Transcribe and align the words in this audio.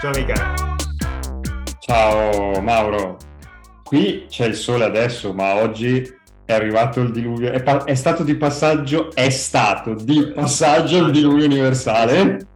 Ciao 0.00 0.10
Michele. 0.10 0.54
Ciao 1.80 2.60
Mauro. 2.60 3.16
Qui 3.82 4.26
c'è 4.28 4.46
il 4.46 4.54
sole 4.54 4.84
adesso, 4.84 5.32
ma 5.32 5.56
oggi 5.56 6.16
è 6.44 6.52
arrivato 6.52 7.00
il 7.00 7.10
diluvio. 7.10 7.50
È, 7.50 7.62
pa- 7.62 7.84
è 7.84 7.94
stato 7.94 8.22
di 8.22 8.36
passaggio, 8.36 9.12
è 9.14 9.30
stato 9.30 9.94
di 9.94 10.32
passaggio 10.32 10.98
il 11.06 11.10
diluvio 11.10 11.46
universale. 11.46 12.46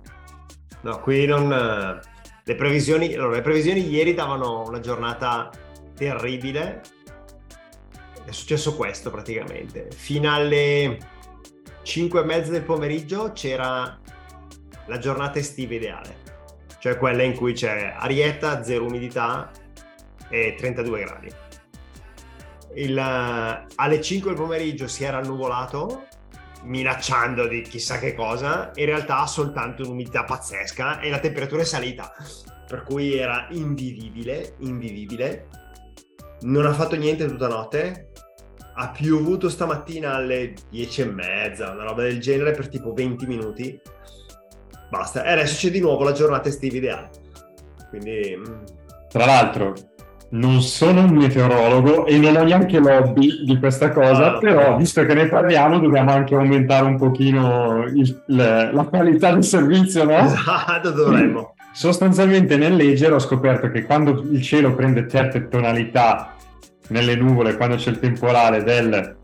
No, 0.82 1.00
qui 1.00 1.27
non... 1.27 1.52
eh, 1.52 2.00
Le 2.45 2.55
previsioni, 2.55 3.14
allora, 3.14 3.36
le 3.36 3.43
previsioni 3.43 3.88
ieri 3.88 4.14
davano 4.14 4.64
una 4.66 4.80
giornata 4.80 5.50
terribile. 5.96 6.80
È 8.24 8.30
successo 8.30 8.77
questo 8.77 9.11
praticamente. 9.11 9.88
Fino 9.95 10.32
alle 10.32 10.98
5 11.82 12.20
e 12.20 12.24
mezza 12.24 12.50
del 12.52 12.62
pomeriggio 12.62 13.32
c'era 13.32 13.98
la 14.86 14.98
giornata 14.98 15.38
estiva 15.38 15.74
ideale. 15.74 16.21
Cioè 16.82 16.96
quella 16.96 17.22
in 17.22 17.36
cui 17.36 17.52
c'è 17.52 17.95
arietta, 17.96 18.64
zero 18.64 18.86
umidità 18.86 19.52
e 20.28 20.56
32 20.59 21.00
gradi. 21.04 21.32
Il, 22.74 22.98
eh, 22.98 23.66
alle 23.77 24.00
5 24.00 24.30
del 24.30 24.40
pomeriggio 24.40 24.88
si 24.88 25.04
era 25.04 25.18
annuvolato 25.18 26.09
minacciando 26.64 27.46
di 27.46 27.62
chissà 27.62 28.00
che 28.00 28.14
cosa, 28.14 28.73
in 28.74 28.87
realtà 28.87 29.18
ha 29.18 29.28
soltanto 29.28 29.84
un'umidità 29.84 30.24
pazzesca 30.24 30.98
e 30.98 31.09
la 31.09 31.20
temperatura 31.20 31.62
è 31.62 31.64
salita, 31.64 32.12
per 32.66 32.82
cui 32.82 33.16
era 33.16 33.46
invivibile, 33.51 34.56
invivibile. 34.59 35.46
Non 36.40 36.66
ha 36.66 36.73
fatto 36.73 36.96
niente 36.96 37.26
tutta 37.26 37.46
notte, 37.46 38.10
ha 38.74 38.90
piovuto 38.90 39.48
stamattina 39.48 40.14
alle 40.16 40.54
10 40.68 41.02
e 41.02 41.04
mezza, 41.04 41.70
una 41.70 41.84
roba 41.84 42.02
del 42.02 42.18
genere 42.18 42.51
per 42.51 42.68
tipo 42.68 42.92
20 42.92 43.26
minuti. 43.26 43.80
Basta, 44.92 45.24
e 45.24 45.32
adesso 45.32 45.56
c'è 45.56 45.70
di 45.73 45.80
nuovo 45.80 46.05
la 46.05 46.12
giornata 46.12 46.51
estiva 46.51 46.77
ideale. 46.77 47.09
Quindi... 47.88 48.37
mm, 48.37 48.52
Tra 49.09 49.24
l'altro, 49.24 49.73
non 50.32 50.60
sono 50.60 51.01
un 51.04 51.15
meteorologo 51.15 52.04
e 52.04 52.18
non 52.18 52.37
ho 52.37 52.43
neanche 52.45 52.79
l'hobby 52.79 53.43
di 53.45 53.59
questa 53.59 53.90
cosa, 53.90 54.35
Ah. 54.35 54.38
però 54.38 54.76
visto 54.76 55.02
che 55.07 55.15
ne 55.15 55.29
parliamo 55.29 55.79
dobbiamo 55.79 56.10
anche 56.13 56.35
aumentare 56.35 56.85
un 56.85 56.98
pochino 56.98 57.85
il- 57.87 58.23
le- 58.26 58.70
la 58.70 58.85
qualità 58.85 59.32
del 59.32 59.45
servizio, 59.45 60.04
no? 60.04 60.18
Esatto, 60.18 60.90
dovremmo. 60.90 61.54
Sostanzialmente 61.73 62.57
nel 62.59 62.76
leggere 62.76 63.15
ho 63.15 63.18
scoperto 63.18 63.70
che 63.70 63.85
quando 63.85 64.22
il 64.31 64.43
cielo 64.43 64.75
prende 64.75 65.09
certe 65.09 65.48
tonalità 65.48 66.34
nelle 66.88 67.15
nuvole, 67.16 67.56
quando 67.56 67.76
c'è 67.76 67.88
il 67.88 67.98
temporale 67.98 68.62
del 68.62 69.16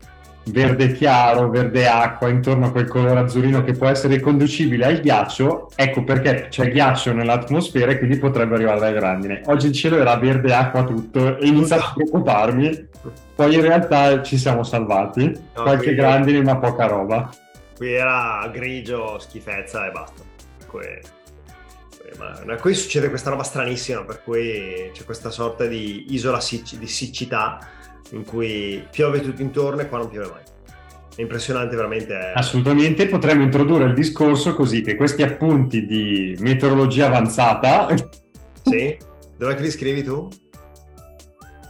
verde 0.45 0.93
chiaro, 0.93 1.49
verde 1.49 1.87
acqua, 1.87 2.29
intorno 2.29 2.67
a 2.67 2.71
quel 2.71 2.87
colore 2.87 3.19
azzurrino 3.19 3.63
che 3.63 3.73
può 3.73 3.87
essere 3.87 4.15
riconducibile 4.15 4.85
al 4.85 4.99
ghiaccio, 4.99 5.69
ecco 5.75 6.03
perché 6.03 6.47
c'è 6.49 6.71
ghiaccio 6.71 7.13
nell'atmosfera 7.13 7.91
e 7.91 7.97
quindi 7.99 8.17
potrebbe 8.17 8.55
arrivare 8.55 8.79
la 8.79 8.91
grandine. 8.91 9.41
Oggi 9.45 9.67
il 9.67 9.73
cielo 9.73 9.97
era 9.97 10.15
verde 10.15 10.53
acqua 10.53 10.83
tutto 10.83 11.37
e 11.37 11.45
iniziato 11.47 11.83
a 11.83 11.93
preoccuparmi, 11.93 12.87
poi 13.35 13.53
in 13.53 13.61
realtà 13.61 14.23
ci 14.23 14.37
siamo 14.37 14.63
salvati, 14.63 15.31
qualche 15.53 15.83
quindi- 15.83 15.95
grandine 16.01 16.41
ma 16.41 16.57
poca 16.57 16.85
roba. 16.87 17.29
Qui 17.75 17.93
era 17.93 18.49
grigio, 18.51 19.19
schifezza 19.19 19.87
e 19.87 19.91
basta. 19.91 20.23
Qui, 20.67 20.81
qui- 20.81 22.17
ma- 22.17 22.55
qui 22.55 22.73
succede 22.73 23.07
questa 23.09 23.29
roba 23.29 23.43
stranissima, 23.43 24.03
per 24.03 24.21
cui 24.23 24.89
c'è 24.93 25.05
questa 25.05 25.29
sorta 25.29 25.65
di 25.65 26.07
isola 26.13 26.39
sicc- 26.41 26.77
di 26.77 26.87
siccità 26.87 27.59
in 28.11 28.23
cui 28.25 28.85
piove 28.91 29.21
tutto 29.21 29.41
intorno 29.41 29.81
e 29.81 29.87
qua 29.87 29.99
non 29.99 30.09
piove 30.09 30.27
mai. 30.27 30.41
È 31.15 31.21
impressionante 31.21 31.75
veramente. 31.75 32.13
eh. 32.13 32.31
Assolutamente, 32.33 33.07
potremmo 33.07 33.43
introdurre 33.43 33.85
il 33.85 33.93
discorso 33.93 34.53
così 34.55 34.81
che 34.81 34.95
questi 34.95 35.21
appunti 35.21 35.85
di 35.85 36.35
meteorologia 36.39 37.07
avanzata, 37.07 37.87
Sì? 38.63 38.97
Dov'è 39.37 39.55
che 39.55 39.61
li 39.61 39.71
scrivi 39.71 40.03
tu? 40.03 40.27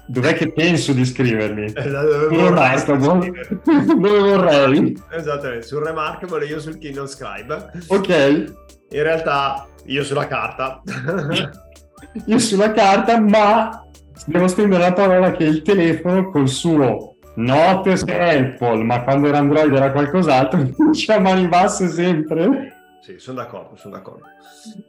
dov'è 0.08 0.34
che 0.34 0.52
penso 0.52 0.92
di 0.92 1.06
scrivermi? 1.06 1.66
Eh, 1.66 1.90
da 1.90 2.02
Dove 2.02 2.78
scrivere? 2.80 3.60
Dove 3.86 4.20
vorrei? 4.20 5.00
Esattamente, 5.12 5.66
sul 5.68 5.84
Remarkable 5.84 6.44
e 6.46 6.48
io 6.48 6.60
sul 6.60 6.80
Kindle 6.80 7.06
Scribe. 7.08 7.72
Ok, 7.88 8.54
In 8.90 9.04
realtà 9.04 9.68
io 9.86 10.04
sulla 10.04 10.26
carta. 10.28 10.82
io 12.26 12.40
sulla 12.40 12.72
carta, 12.72 13.20
ma 13.20 13.86
devo 14.26 14.48
stendere 14.48 14.84
la 14.84 14.94
parola 14.94 15.32
che 15.32 15.44
il 15.44 15.62
telefono 15.62 16.30
col 16.30 16.48
suo 16.48 17.18
Note 17.36 17.92
Apple, 17.92 18.84
ma 18.84 19.04
quando 19.04 19.28
era 19.28 19.38
Android 19.38 19.74
era 19.74 19.92
qualcos'altro, 19.92 20.70
c'è 20.92 21.16
a 21.16 21.20
mani 21.20 21.48
basse 21.48 21.88
sempre. 21.88 22.76
Sì, 23.02 23.18
sono 23.18 23.38
d'accordo, 23.38 23.76
sono 23.76 23.96
d'accordo. 23.96 24.26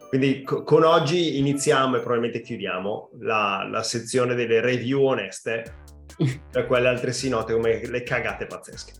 Quindi 0.08 0.42
co- 0.42 0.64
con 0.64 0.82
oggi 0.82 1.38
iniziamo 1.38 1.96
e 1.96 2.00
probabilmente 2.00 2.40
chiudiamo 2.40 3.10
la, 3.20 3.66
la 3.70 3.82
sezione 3.82 4.34
delle 4.34 4.60
review 4.60 5.02
oneste, 5.02 5.76
per 6.50 6.66
quelle 6.66 6.88
altresì 6.88 7.28
note 7.28 7.54
come 7.54 7.86
le 7.86 8.02
cagate 8.02 8.46
pazzesche. 8.46 8.92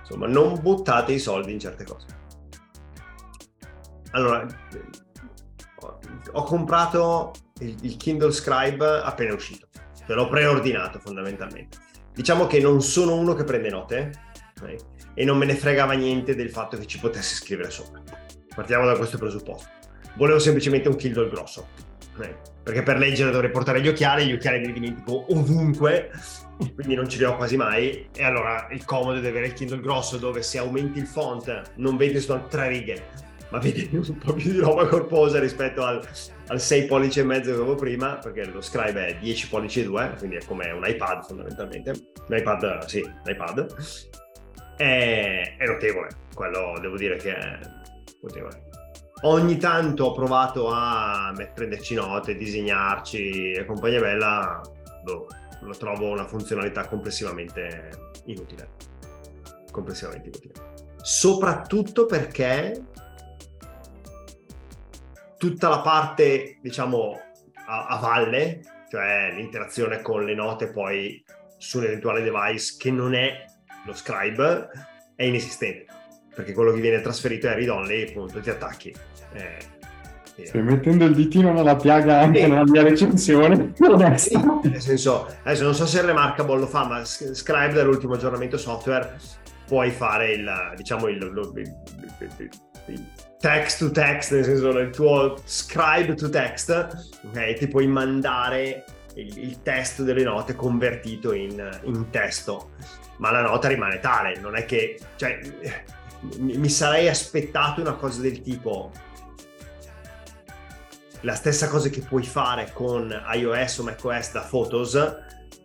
Insomma, 0.00 0.26
non 0.26 0.58
buttate 0.60 1.12
i 1.12 1.18
soldi 1.18 1.52
in 1.52 1.60
certe 1.60 1.84
cose. 1.84 2.06
Allora, 4.12 4.44
ho 6.32 6.42
comprato 6.42 7.32
il, 7.60 7.76
il 7.82 7.96
Kindle 7.96 8.32
Scribe 8.32 9.00
appena 9.02 9.34
uscito, 9.34 9.68
cioè 10.06 10.16
l'ho 10.16 10.28
preordinato 10.28 10.98
fondamentalmente. 10.98 11.78
Diciamo 12.12 12.46
che 12.46 12.60
non 12.60 12.82
sono 12.82 13.14
uno 13.14 13.34
che 13.34 13.44
prende 13.44 13.70
note 13.70 14.10
ok? 14.60 14.76
e 15.14 15.24
non 15.24 15.38
me 15.38 15.46
ne 15.46 15.54
fregava 15.54 15.92
niente 15.92 16.34
del 16.34 16.50
fatto 16.50 16.76
che 16.76 16.86
ci 16.86 16.98
potesse 16.98 17.34
scrivere 17.34 17.70
sopra. 17.70 18.02
Partiamo 18.54 18.84
da 18.84 18.96
questo 18.96 19.16
presupposto. 19.16 19.68
Volevo 20.16 20.38
semplicemente 20.38 20.88
un 20.88 20.96
Kindle 20.96 21.28
grosso, 21.28 21.68
ok? 22.16 22.34
perché 22.62 22.82
per 22.82 22.98
leggere 22.98 23.30
dovrei 23.30 23.50
portare 23.50 23.80
gli 23.80 23.88
occhiali, 23.88 24.26
gli 24.26 24.32
occhiali 24.32 24.64
li 24.64 24.72
dimentico 24.72 25.32
ovunque, 25.32 26.10
quindi 26.74 26.94
non 26.94 27.08
ce 27.08 27.18
li 27.18 27.24
ho 27.24 27.36
quasi 27.36 27.56
mai. 27.56 28.08
E 28.14 28.22
allora 28.22 28.68
il 28.70 28.84
comodo 28.84 29.18
di 29.18 29.26
avere 29.26 29.46
il 29.46 29.52
Kindle 29.54 29.80
grosso 29.80 30.18
dove 30.18 30.42
se 30.42 30.58
aumenti 30.58 30.98
il 30.98 31.06
font 31.06 31.72
non 31.76 31.96
vedi 31.96 32.20
solo 32.20 32.46
tre 32.48 32.68
righe, 32.68 33.06
ma 33.50 33.58
vedi 33.58 33.88
un 33.94 34.18
po' 34.18 34.32
più 34.34 34.52
di 34.52 34.58
roba 34.58 34.86
corposa 34.86 35.38
rispetto 35.38 35.84
al, 35.84 36.06
al 36.48 36.60
6 36.60 36.86
pollici 36.86 37.20
e 37.20 37.24
mezzo 37.24 37.50
che 37.50 37.56
avevo 37.56 37.74
prima, 37.74 38.16
perché 38.16 38.44
lo 38.46 38.60
scribe 38.60 39.06
è 39.06 39.16
10 39.18 39.48
pollici 39.48 39.80
e 39.80 39.84
2, 39.84 40.14
quindi 40.18 40.36
è 40.36 40.44
come 40.44 40.70
un 40.70 40.86
iPad 40.86 41.24
fondamentalmente. 41.24 41.90
Un 42.28 42.36
iPad, 42.36 42.84
sì, 42.86 43.00
un 43.00 43.22
iPad. 43.24 43.74
È, 44.76 45.56
è 45.58 45.66
notevole, 45.66 46.08
quello 46.34 46.78
devo 46.80 46.96
dire 46.96 47.16
che 47.16 47.34
è 47.34 47.58
notevole. 48.22 48.68
Ogni 49.22 49.58
tanto 49.58 50.06
ho 50.06 50.12
provato 50.12 50.70
a 50.70 51.34
prenderci 51.54 51.94
note, 51.94 52.36
disegnarci 52.36 53.52
e 53.52 53.66
compagnia 53.66 54.00
bella, 54.00 54.62
boh, 55.04 55.26
lo 55.60 55.76
trovo 55.76 56.08
una 56.08 56.26
funzionalità 56.26 56.86
complessivamente 56.86 57.90
inutile. 58.26 58.70
Complessivamente 59.70 60.28
inutile. 60.28 60.54
Soprattutto 61.02 62.06
perché 62.06 62.82
tutta 65.40 65.70
la 65.70 65.80
parte, 65.80 66.58
diciamo, 66.60 67.18
a, 67.66 67.86
a 67.86 67.96
valle, 67.98 68.60
cioè 68.90 69.32
l'interazione 69.34 70.02
con 70.02 70.22
le 70.22 70.34
note 70.34 70.68
poi 70.68 71.24
su 71.56 71.78
un 71.78 71.84
eventuale 71.84 72.20
device 72.20 72.74
che 72.78 72.90
non 72.90 73.14
è 73.14 73.46
lo 73.86 73.94
scribe, 73.94 74.68
è 75.16 75.24
inesistente. 75.24 75.86
Perché 76.34 76.52
quello 76.52 76.72
che 76.72 76.80
viene 76.82 77.00
trasferito 77.00 77.48
è 77.48 77.54
read 77.54 77.70
only, 77.70 78.08
appunto, 78.10 78.38
ti 78.40 78.50
attacchi. 78.50 78.94
Eh. 79.32 79.78
Stai 80.44 80.62
mettendo 80.62 81.06
il 81.06 81.14
ditino 81.14 81.52
nella 81.54 81.76
piaga 81.76 82.20
anche 82.20 82.40
Sì. 82.42 82.46
nella 82.48 82.64
mia 82.64 82.82
recensione. 82.82 83.72
Sì, 84.16 84.36
nel 84.62 84.80
senso, 84.80 85.26
adesso 85.42 85.64
non 85.64 85.74
so 85.74 85.86
se 85.86 85.98
il 86.00 86.04
Remarkable 86.04 86.58
lo 86.58 86.66
fa, 86.66 86.84
ma 86.86 87.02
Scribe 87.04 87.72
dall'ultimo 87.72 88.12
aggiornamento 88.14 88.58
software 88.58 89.16
puoi 89.66 89.90
fare 89.90 90.32
il, 90.32 90.50
diciamo, 90.76 91.08
il- 91.08 91.22
il- 91.56 91.74
il 92.20 92.50
text 93.38 93.78
to 93.78 93.90
text, 93.90 94.32
nel 94.32 94.44
senso 94.44 94.68
il 94.70 94.90
tuo 94.90 95.36
scribe 95.44 96.14
to 96.14 96.28
text, 96.28 96.70
ok? 97.26 97.54
Ti 97.54 97.68
puoi 97.68 97.86
mandare 97.86 98.84
il, 99.14 99.38
il 99.38 99.62
testo 99.62 100.02
delle 100.02 100.22
note 100.22 100.54
convertito 100.54 101.32
in, 101.32 101.80
in 101.84 102.10
testo, 102.10 102.70
ma 103.16 103.30
la 103.30 103.42
nota 103.42 103.68
rimane 103.68 103.98
tale, 103.98 104.38
non 104.40 104.56
è 104.56 104.64
che, 104.64 104.98
cioè, 105.16 105.40
mi, 106.38 106.56
mi 106.58 106.68
sarei 106.68 107.08
aspettato 107.08 107.80
una 107.80 107.94
cosa 107.94 108.20
del 108.20 108.42
tipo 108.42 108.92
la 111.22 111.34
stessa 111.34 111.68
cosa 111.68 111.88
che 111.88 112.00
puoi 112.00 112.24
fare 112.24 112.70
con 112.72 113.10
iOS 113.34 113.78
o 113.78 113.82
macOS 113.82 114.32
da 114.32 114.40
Photos, 114.40 114.92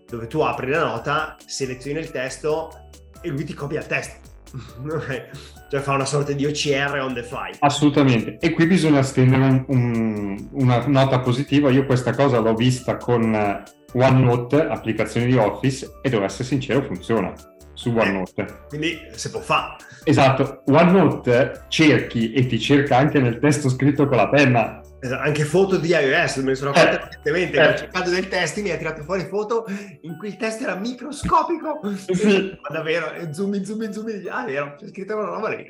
dove 0.08 0.28
tu 0.28 0.42
apri 0.42 0.70
la 0.70 0.84
nota, 0.84 1.38
selezioni 1.46 2.00
il 2.00 2.12
testo 2.12 2.90
e 3.22 3.30
lui 3.30 3.44
ti 3.44 3.54
copia 3.54 3.80
il 3.80 3.88
testo. 3.88 4.25
Cioè 5.70 5.80
fa 5.82 5.94
una 5.94 6.06
sorta 6.06 6.32
di 6.32 6.46
OCR 6.46 7.00
on 7.02 7.14
the 7.14 7.24
fly. 7.24 7.52
Assolutamente. 7.60 8.38
E 8.40 8.52
qui 8.52 8.68
bisogna 8.68 9.02
stendere 9.02 9.42
un- 9.42 9.66
un- 9.68 10.48
una 10.52 10.86
nota 10.88 11.20
positiva. 11.20 11.70
Io 11.72 11.86
questa 11.86 12.14
cosa 12.14 12.40
l'ho 12.40 12.54
vista 12.54 12.98
con 12.98 13.34
eh, 13.34 13.64
OneNote, 13.94 14.62
applicazione 14.68 15.26
di 15.26 15.36
Office, 15.36 16.00
e 16.02 16.10
devo 16.10 16.24
essere 16.24 16.44
sincero, 16.44 16.84
funziona 16.84 17.34
su 17.74 17.90
OneNote. 17.90 18.46
Quindi 18.70 19.00
se 19.16 19.32
può 19.32 19.40
fare. 19.40 19.76
Esatto, 20.04 20.62
OneNote 20.68 21.64
cerchi 21.68 22.32
e 22.32 22.46
ti 22.46 22.60
cerca 22.60 22.98
anche 22.98 23.20
nel 23.20 23.40
testo 23.40 23.68
scritto 23.70 24.08
con 24.08 24.18
la 24.18 24.30
penna. 24.30 24.82
Esatto, 25.06 25.22
anche 25.22 25.46
foto 25.46 25.78
di 25.78 25.90
iOS, 25.90 26.38
me 26.38 26.44
ne 26.46 26.56
sono 26.56 26.72
accorto 26.72 26.96
eh, 26.96 27.04
recentemente, 27.04 27.60
eh. 27.60 27.78
cercando 27.78 28.10
del 28.10 28.28
test 28.28 28.60
mi 28.60 28.72
ha 28.72 28.78
tirato 28.78 29.04
fuori 29.04 29.24
foto 29.26 29.66
in 30.02 30.18
cui 30.18 30.30
il 30.30 30.36
test 30.36 30.64
era 30.64 30.74
microscopico, 30.74 31.80
sì. 32.12 32.58
ma 32.60 32.76
davvero, 32.76 33.32
zoom, 33.32 33.62
zoom, 33.62 33.92
zoom, 33.92 34.08
ah 34.28 34.46
vero, 34.46 34.74
c'è 34.76 34.88
scritto 34.88 35.16
una 35.16 35.26
roba 35.26 35.50
lì. 35.50 35.64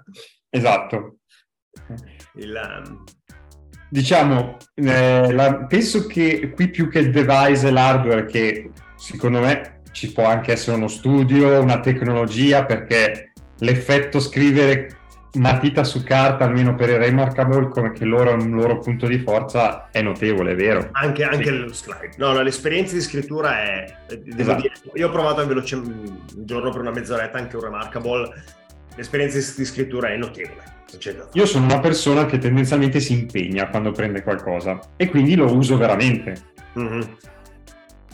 esatto. 0.48 1.18
Il, 2.36 2.82
um... 2.86 3.04
Diciamo, 3.90 4.56
eh, 4.74 5.32
la, 5.32 5.66
penso 5.66 6.06
che 6.06 6.50
qui 6.54 6.70
più 6.70 6.88
che 6.88 7.00
il 7.00 7.10
device 7.10 7.68
e 7.68 7.70
l'hardware, 7.70 8.24
che 8.24 8.70
secondo 8.96 9.40
me 9.40 9.82
ci 9.92 10.12
può 10.12 10.24
anche 10.24 10.52
essere 10.52 10.76
uno 10.78 10.88
studio, 10.88 11.60
una 11.60 11.80
tecnologia, 11.80 12.64
perché 12.64 13.32
l'effetto 13.58 14.18
scrivere 14.18 14.97
matita 15.34 15.84
su 15.84 16.02
carta, 16.02 16.44
almeno 16.44 16.74
per 16.74 16.88
i 16.88 16.96
Remarkable, 16.96 17.68
come 17.68 17.92
che 17.92 18.04
loro 18.04 18.32
un 18.32 18.50
loro 18.50 18.78
punto 18.78 19.06
di 19.06 19.18
forza 19.18 19.88
è 19.90 20.00
notevole, 20.02 20.52
è 20.52 20.54
vero? 20.56 20.88
Anche, 20.92 21.24
anche 21.24 21.44
sì. 21.44 21.58
lo 21.58 21.72
scribe. 21.72 22.10
No, 22.16 22.32
no, 22.32 22.42
l'esperienza 22.42 22.94
di 22.94 23.00
scrittura 23.00 23.62
è... 23.62 23.84
Esatto. 24.36 24.60
dire, 24.60 24.74
io 24.94 25.08
ho 25.08 25.10
provato 25.10 25.40
a 25.40 25.44
veloce 25.44 25.76
un 25.76 26.18
giorno 26.34 26.70
per 26.70 26.80
una 26.80 26.90
mezz'oretta 26.90 27.38
anche 27.38 27.56
un 27.56 27.62
Remarkable, 27.62 28.32
l'esperienza 28.96 29.38
di 29.56 29.64
scrittura 29.64 30.08
è 30.08 30.16
notevole. 30.16 30.76
Io 31.32 31.44
sono 31.44 31.66
una 31.66 31.80
persona 31.80 32.24
che 32.24 32.38
tendenzialmente 32.38 32.98
si 33.00 33.12
impegna 33.12 33.68
quando 33.68 33.92
prende 33.92 34.22
qualcosa 34.22 34.80
e 34.96 35.10
quindi 35.10 35.34
lo 35.34 35.54
uso 35.54 35.76
veramente. 35.76 36.34
Mm-hmm. 36.78 37.00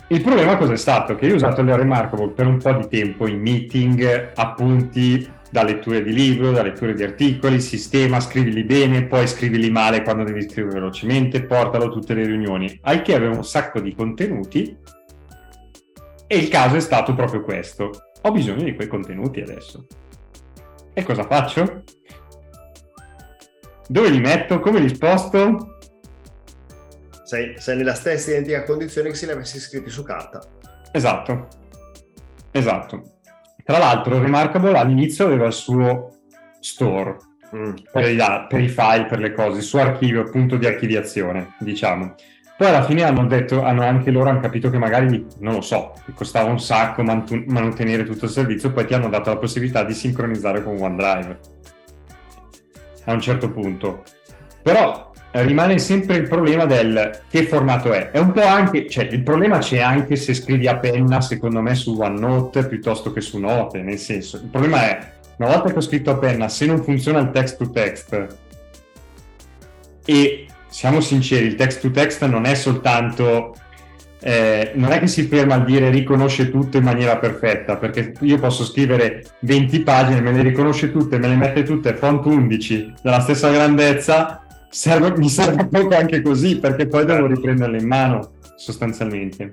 Il 0.07 0.21
problema 0.21 0.57
cos'è 0.57 0.75
stato? 0.75 1.15
Che 1.15 1.25
io 1.25 1.33
ho 1.33 1.35
usato 1.35 1.61
il 1.61 1.73
Remarkable 1.73 2.31
per 2.31 2.47
un 2.47 2.57
po' 2.57 2.73
di 2.73 2.87
tempo 2.89 3.27
in 3.27 3.39
meeting, 3.39 4.33
appunti, 4.35 5.27
da 5.55 5.63
letture 5.63 6.03
di 6.03 6.11
libro, 6.11 6.51
da 6.51 6.61
letture 6.61 6.93
di 6.93 7.01
articoli, 7.01 7.61
sistema, 7.61 8.19
scrivili 8.19 8.65
bene, 8.65 9.05
poi 9.05 9.25
scrivili 9.25 9.71
male 9.71 10.01
quando 10.01 10.25
devi 10.25 10.41
scrivere 10.41 10.79
velocemente, 10.81 11.45
portalo 11.45 11.85
a 11.85 11.89
tutte 11.89 12.13
le 12.13 12.25
riunioni. 12.25 12.77
Al 12.81 13.01
che 13.01 13.15
avevo 13.15 13.37
un 13.37 13.45
sacco 13.45 13.79
di 13.79 13.95
contenuti 13.95 14.77
e 16.27 16.37
il 16.37 16.49
caso 16.49 16.75
è 16.75 16.81
stato 16.81 17.15
proprio 17.15 17.41
questo. 17.41 18.09
Ho 18.21 18.31
bisogno 18.31 18.63
di 18.63 18.75
quei 18.75 18.89
contenuti 18.89 19.39
adesso. 19.39 19.87
E 20.93 21.03
cosa 21.03 21.23
faccio? 21.23 21.83
Dove 23.87 24.09
li 24.09 24.19
metto? 24.19 24.59
Come 24.59 24.81
li 24.81 24.89
sposto? 24.89 25.77
Sei, 27.23 27.53
sei 27.57 27.77
nella 27.77 27.93
stessa 27.93 28.31
identica 28.31 28.63
condizione 28.63 29.07
che 29.07 29.15
se 29.15 29.25
li 29.25 29.31
avessi 29.31 29.57
scritti 29.61 29.89
su 29.89 30.03
carta. 30.03 30.45
Esatto. 30.91 31.47
Esatto. 32.51 33.14
Tra 33.65 33.79
l'altro, 33.79 34.19
Remarkable 34.19 34.77
all'inizio 34.77 35.25
aveva 35.25 35.47
il 35.47 35.53
suo 35.53 36.11
store 36.59 37.17
mm. 37.55 37.73
per, 37.91 38.11
i, 38.11 38.17
per, 38.47 38.61
i, 38.61 38.69
file, 38.69 39.07
per 39.07 39.17
le 39.17 39.33
cose, 39.33 39.57
il 39.57 39.63
suo 39.63 39.81
archivio, 39.81 40.29
punto 40.29 40.55
di 40.57 40.67
archiviazione, 40.67 41.55
diciamo. 41.57 42.13
Poi 42.55 42.67
alla 42.67 42.83
fine 42.83 43.01
hanno 43.01 43.25
detto, 43.25 43.63
hanno 43.63 43.81
anche 43.81 44.11
loro 44.11 44.29
hanno 44.29 44.39
capito 44.39 44.69
che 44.69 44.77
magari, 44.77 45.25
non 45.39 45.55
lo 45.55 45.61
so, 45.61 45.93
costava 46.13 46.47
un 46.47 46.59
sacco 46.59 47.01
mantenere 47.01 48.05
tutto 48.05 48.25
il 48.25 48.31
servizio, 48.31 48.71
poi 48.71 48.85
ti 48.85 48.93
hanno 48.93 49.09
dato 49.09 49.31
la 49.31 49.37
possibilità 49.37 49.83
di 49.83 49.95
sincronizzare 49.95 50.63
con 50.63 50.77
OneDrive 50.79 51.39
a 53.05 53.13
un 53.13 53.19
certo 53.19 53.49
punto. 53.51 54.03
Però 54.61 55.11
rimane 55.43 55.79
sempre 55.79 56.15
il 56.17 56.27
problema 56.27 56.65
del 56.65 57.21
che 57.29 57.43
formato 57.43 57.91
è. 57.91 58.11
È 58.11 58.19
un 58.19 58.31
po' 58.31 58.45
anche, 58.45 58.87
cioè 58.89 59.05
il 59.05 59.23
problema 59.23 59.57
c'è 59.57 59.79
anche 59.79 60.15
se 60.15 60.33
scrivi 60.33 60.67
a 60.67 60.77
penna, 60.77 61.21
secondo 61.21 61.61
me, 61.61 61.75
su 61.75 61.99
OneNote 61.99 62.67
piuttosto 62.67 63.11
che 63.11 63.21
su 63.21 63.37
Note, 63.37 63.81
nel 63.81 63.97
senso, 63.97 64.37
il 64.37 64.49
problema 64.49 64.83
è, 64.83 65.11
una 65.37 65.49
volta 65.49 65.71
che 65.71 65.77
ho 65.77 65.81
scritto 65.81 66.11
a 66.11 66.17
penna, 66.17 66.47
se 66.47 66.65
non 66.65 66.83
funziona 66.83 67.19
il 67.19 67.31
text 67.31 67.57
to 67.57 67.69
text, 67.69 68.27
e 70.05 70.47
siamo 70.67 71.01
sinceri, 71.01 71.45
il 71.45 71.55
text 71.55 71.81
to 71.81 71.91
text 71.91 72.23
non 72.25 72.45
è 72.45 72.53
soltanto 72.55 73.55
eh, 74.27 74.71
non 74.73 74.91
è 74.91 74.99
che 74.99 75.05
si 75.05 75.27
ferma 75.27 75.53
al 75.53 75.65
dire 75.65 75.91
riconosce 75.91 76.49
tutto 76.49 76.77
in 76.77 76.83
maniera 76.83 77.17
perfetta, 77.17 77.77
perché 77.77 78.13
io 78.21 78.39
posso 78.39 78.63
scrivere 78.63 79.23
20 79.41 79.81
pagine, 79.81 80.19
me 80.19 80.31
le 80.31 80.41
riconosce 80.41 80.91
tutte, 80.91 81.19
me 81.19 81.27
le 81.27 81.35
mette 81.35 81.61
tutte 81.61 81.93
font 81.93 82.25
11 82.25 82.93
della 83.03 83.19
stessa 83.19 83.51
grandezza, 83.51 84.44
serve, 84.75 85.17
mi 85.17 85.29
serve 85.29 85.67
poco 85.67 85.95
anche 85.95 86.21
così 86.21 86.59
perché 86.59 86.85
poi 86.87 87.05
devo 87.05 87.27
riprenderle 87.27 87.77
in 87.77 87.87
mano 87.87 88.33
sostanzialmente. 88.57 89.51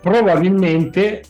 Probabilmente, 0.00 1.22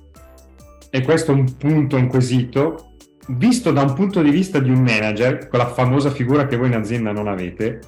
e 0.91 1.03
questo 1.03 1.33
è 1.33 1.35
un 1.35 1.57
punto, 1.57 1.97
un 1.97 2.07
quesito, 2.07 2.93
visto 3.31 3.73
da 3.73 3.83
un 3.83 3.95
punto 3.95 4.23
di 4.23 4.31
vista 4.31 4.61
di 4.61 4.71
un 4.71 4.81
manager, 4.81 5.49
quella 5.49 5.67
famosa 5.67 6.11
figura 6.11 6.47
che 6.47 6.57
voi 6.57 6.69
in 6.69 6.77
azienda 6.77 7.11
non 7.11 7.27
avete, 7.27 7.81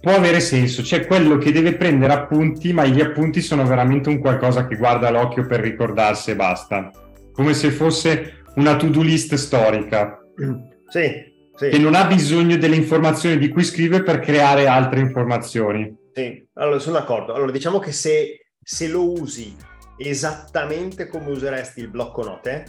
può 0.00 0.14
avere 0.14 0.38
senso. 0.38 0.82
C'è 0.82 1.06
quello 1.06 1.38
che 1.38 1.50
deve 1.50 1.74
prendere 1.74 2.12
appunti, 2.12 2.72
ma 2.72 2.84
gli 2.84 3.00
appunti 3.00 3.40
sono 3.40 3.66
veramente 3.66 4.08
un 4.08 4.20
qualcosa 4.20 4.68
che 4.68 4.76
guarda 4.76 5.10
l'occhio 5.10 5.44
per 5.44 5.58
ricordarsi 5.58 6.30
e 6.30 6.36
basta. 6.36 6.92
Come 7.32 7.52
se 7.52 7.72
fosse 7.72 8.44
una 8.54 8.76
to-do 8.76 9.02
list 9.02 9.34
storica. 9.34 10.20
Sì, 10.88 11.31
sì. 11.54 11.68
che 11.68 11.78
non 11.78 11.94
ha 11.94 12.06
bisogno 12.06 12.56
delle 12.56 12.76
informazioni 12.76 13.38
di 13.38 13.48
cui 13.48 13.64
scrive 13.64 14.02
per 14.02 14.20
creare 14.20 14.66
altre 14.66 15.00
informazioni. 15.00 15.94
Sì, 16.12 16.46
allora 16.54 16.78
sono 16.78 16.98
d'accordo. 16.98 17.32
Allora 17.34 17.50
diciamo 17.50 17.78
che 17.78 17.92
se, 17.92 18.46
se 18.62 18.88
lo 18.88 19.10
usi 19.10 19.54
esattamente 19.96 21.06
come 21.06 21.30
useresti 21.30 21.80
il 21.80 21.88
blocco 21.88 22.24
note, 22.24 22.64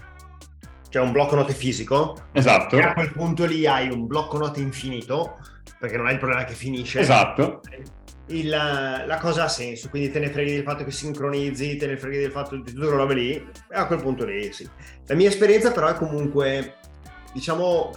cioè 0.90 1.02
un 1.02 1.12
blocco 1.12 1.36
note 1.36 1.54
fisico, 1.54 2.28
esatto. 2.32 2.78
a 2.78 2.94
quel 2.94 3.12
punto 3.12 3.46
lì 3.46 3.66
hai 3.66 3.90
un 3.90 4.06
blocco 4.06 4.38
note 4.38 4.60
infinito, 4.60 5.38
perché 5.80 5.98
non 5.98 6.06
hai 6.06 6.14
il 6.14 6.20
problema 6.20 6.44
che 6.44 6.54
finisce. 6.54 7.00
Esatto. 7.00 7.62
Il, 8.28 8.48
la 8.48 9.18
cosa 9.20 9.46
ha 9.46 9.50
senso, 9.50 9.90
quindi 9.90 10.10
te 10.10 10.20
ne 10.20 10.30
freghi 10.30 10.54
del 10.54 10.64
fatto 10.64 10.86
che 10.86 10.92
sincronizzi, 10.92 11.76
te 11.76 11.88
ne 11.88 11.98
freghi 11.98 12.20
del 12.20 12.32
fatto 12.32 12.56
di 12.56 12.64
tutte 12.64 12.78
quelle 12.78 12.96
robe 12.96 13.14
lì, 13.16 13.48
a 13.72 13.86
quel 13.86 14.02
punto 14.02 14.24
lì 14.24 14.54
sì. 14.54 14.68
La 15.08 15.16
mia 15.16 15.28
esperienza 15.28 15.72
però 15.72 15.88
è 15.88 15.96
comunque, 15.96 16.76
diciamo, 17.34 17.92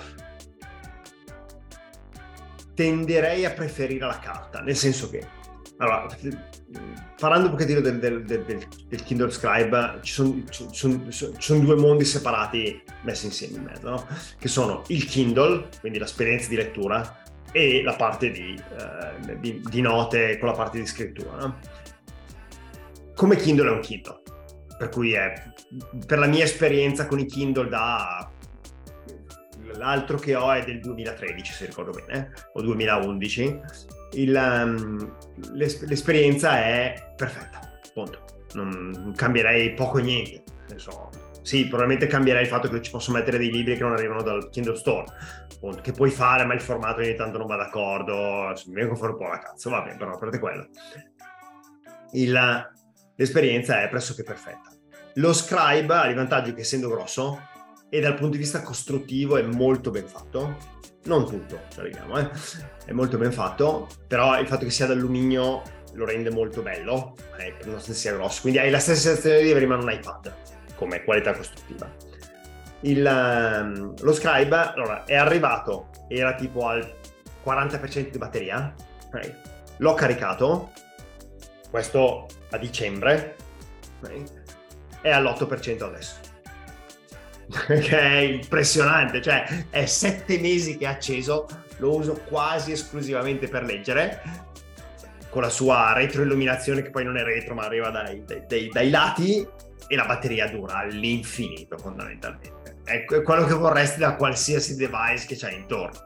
tenderei 2.76 3.46
a 3.46 3.50
preferire 3.50 4.06
la 4.06 4.18
carta, 4.18 4.60
nel 4.60 4.76
senso 4.76 5.08
che, 5.08 5.26
allora, 5.78 6.06
parlando 7.18 7.46
un 7.46 7.52
pochettino 7.52 7.80
del, 7.80 7.98
del, 7.98 8.22
del, 8.24 8.44
del 8.44 9.02
Kindle 9.02 9.30
Scribe, 9.30 9.98
ci 10.02 10.12
sono, 10.12 10.44
ci 10.50 11.34
sono, 11.38 11.60
due 11.60 11.74
mondi 11.74 12.04
separati 12.04 12.82
messi 13.02 13.26
insieme 13.26 13.56
in 13.56 13.62
mezzo, 13.62 13.88
no? 13.88 14.06
che 14.38 14.48
sono 14.48 14.84
il 14.88 15.06
Kindle, 15.06 15.68
quindi 15.80 15.98
l'esperienza 15.98 16.48
di 16.48 16.56
lettura, 16.56 17.22
e 17.50 17.82
la 17.82 17.94
parte 17.94 18.30
di, 18.30 18.54
eh, 18.54 19.38
di, 19.38 19.62
di 19.64 19.80
note 19.80 20.38
con 20.38 20.50
la 20.50 20.54
parte 20.54 20.78
di 20.78 20.86
scrittura. 20.86 21.38
No? 21.38 21.58
Come 23.14 23.36
Kindle 23.36 23.68
è 23.68 23.72
un 23.72 23.80
Kindle, 23.80 24.20
per 24.76 24.90
cui 24.90 25.14
è, 25.14 25.32
per 26.06 26.18
la 26.18 26.26
mia 26.26 26.44
esperienza 26.44 27.06
con 27.06 27.18
i 27.18 27.24
Kindle 27.24 27.68
da 27.70 28.30
l'altro 29.76 30.18
che 30.18 30.34
ho 30.34 30.52
è 30.52 30.64
del 30.64 30.80
2013 30.80 31.52
se 31.52 31.66
ricordo 31.66 31.90
bene, 31.90 32.32
o 32.54 32.62
2011. 32.62 33.60
Il, 34.12 34.34
um, 34.34 35.16
l'es- 35.52 35.86
l'esperienza 35.86 36.58
è 36.58 37.12
perfetta, 37.16 37.60
punto. 37.92 38.24
Non 38.54 39.12
cambierei 39.14 39.74
poco 39.74 39.98
o 39.98 40.00
niente. 40.00 40.42
So, 40.76 41.10
sì, 41.42 41.68
probabilmente 41.68 42.08
cambierei 42.08 42.42
il 42.42 42.48
fatto 42.48 42.68
che 42.68 42.82
ci 42.82 42.90
posso 42.90 43.12
mettere 43.12 43.38
dei 43.38 43.52
libri 43.52 43.76
che 43.76 43.82
non 43.82 43.92
arrivano 43.92 44.22
dal 44.22 44.48
Kindle 44.50 44.76
Store, 44.76 45.04
punto. 45.60 45.80
che 45.80 45.92
puoi 45.92 46.10
fare, 46.10 46.44
ma 46.44 46.54
il 46.54 46.60
formato 46.60 47.00
ogni 47.00 47.14
tanto 47.14 47.38
non 47.38 47.46
va 47.46 47.56
d'accordo, 47.56 48.52
mi 48.66 48.74
vengo 48.74 48.96
fuori 48.96 49.12
un 49.12 49.18
po' 49.18 49.28
la 49.28 49.38
cazzo, 49.38 49.70
va 49.70 49.82
bene, 49.82 49.96
però 49.96 50.12
a 50.12 50.18
parte 50.18 50.40
quello. 50.40 50.66
Il, 52.12 52.70
l'esperienza 53.14 53.80
è 53.80 53.88
pressoché 53.88 54.24
perfetta. 54.24 54.72
Lo 55.14 55.32
scribe 55.32 55.94
ha 55.94 56.08
il 56.08 56.16
vantaggio 56.16 56.52
che 56.52 56.62
essendo 56.62 56.88
grosso 56.88 57.40
e 57.96 58.00
dal 58.00 58.14
punto 58.14 58.32
di 58.32 58.38
vista 58.38 58.60
costruttivo 58.60 59.38
è 59.38 59.42
molto 59.42 59.90
ben 59.90 60.06
fatto. 60.06 60.74
Non 61.04 61.26
tutto, 61.26 61.60
ci 61.72 61.80
arriviamo, 61.80 62.18
eh. 62.18 62.28
è 62.84 62.92
molto 62.92 63.16
ben 63.16 63.32
fatto, 63.32 63.88
però 64.06 64.38
il 64.38 64.46
fatto 64.46 64.64
che 64.64 64.70
sia 64.70 64.86
d'alluminio 64.86 65.62
lo 65.94 66.04
rende 66.04 66.30
molto 66.30 66.60
bello, 66.60 67.14
eh, 67.38 67.54
nonostante 67.64 67.98
sia 67.98 68.12
grosso, 68.12 68.42
quindi 68.42 68.58
hai 68.58 68.70
la 68.70 68.78
stessa 68.78 69.00
sensazione 69.00 69.40
di 69.40 69.50
avere 69.50 69.64
in 69.64 69.70
mano 69.70 69.82
un 69.84 69.92
iPad 69.92 70.34
come 70.74 71.04
qualità 71.04 71.32
costruttiva. 71.32 71.90
Il, 72.80 73.06
um, 73.06 73.94
lo 73.98 74.12
Scribe 74.12 74.72
allora, 74.74 75.04
è 75.04 75.14
arrivato, 75.14 75.88
era 76.08 76.34
tipo 76.34 76.66
al 76.66 76.86
40% 77.44 78.10
di 78.10 78.18
batteria, 78.18 78.74
okay. 79.06 79.34
l'ho 79.78 79.94
caricato, 79.94 80.72
questo 81.70 82.26
a 82.50 82.58
dicembre, 82.58 83.36
okay. 84.02 84.22
è 85.00 85.10
all'8% 85.10 85.82
adesso 85.84 86.25
che 87.66 87.98
è 87.98 88.18
impressionante, 88.18 89.22
cioè 89.22 89.66
è 89.70 89.86
sette 89.86 90.38
mesi 90.38 90.76
che 90.76 90.84
è 90.84 90.88
acceso, 90.88 91.46
lo 91.78 91.96
uso 91.96 92.20
quasi 92.28 92.72
esclusivamente 92.72 93.48
per 93.48 93.64
leggere, 93.64 94.20
con 95.30 95.42
la 95.42 95.50
sua 95.50 95.92
retroilluminazione 95.92 96.82
che 96.82 96.90
poi 96.90 97.04
non 97.04 97.16
è 97.16 97.22
retro 97.22 97.54
ma 97.54 97.64
arriva 97.64 97.90
dai, 97.90 98.24
dai, 98.24 98.44
dai, 98.46 98.68
dai 98.68 98.90
lati 98.90 99.46
e 99.88 99.96
la 99.96 100.06
batteria 100.06 100.48
dura 100.48 100.78
all'infinito 100.78 101.76
fondamentalmente. 101.78 102.65
È 102.86 103.04
quello 103.04 103.44
che 103.44 103.54
vorresti 103.54 103.98
da 103.98 104.14
qualsiasi 104.14 104.76
device 104.76 105.26
che 105.26 105.36
c'hai 105.36 105.56
intorno. 105.56 105.98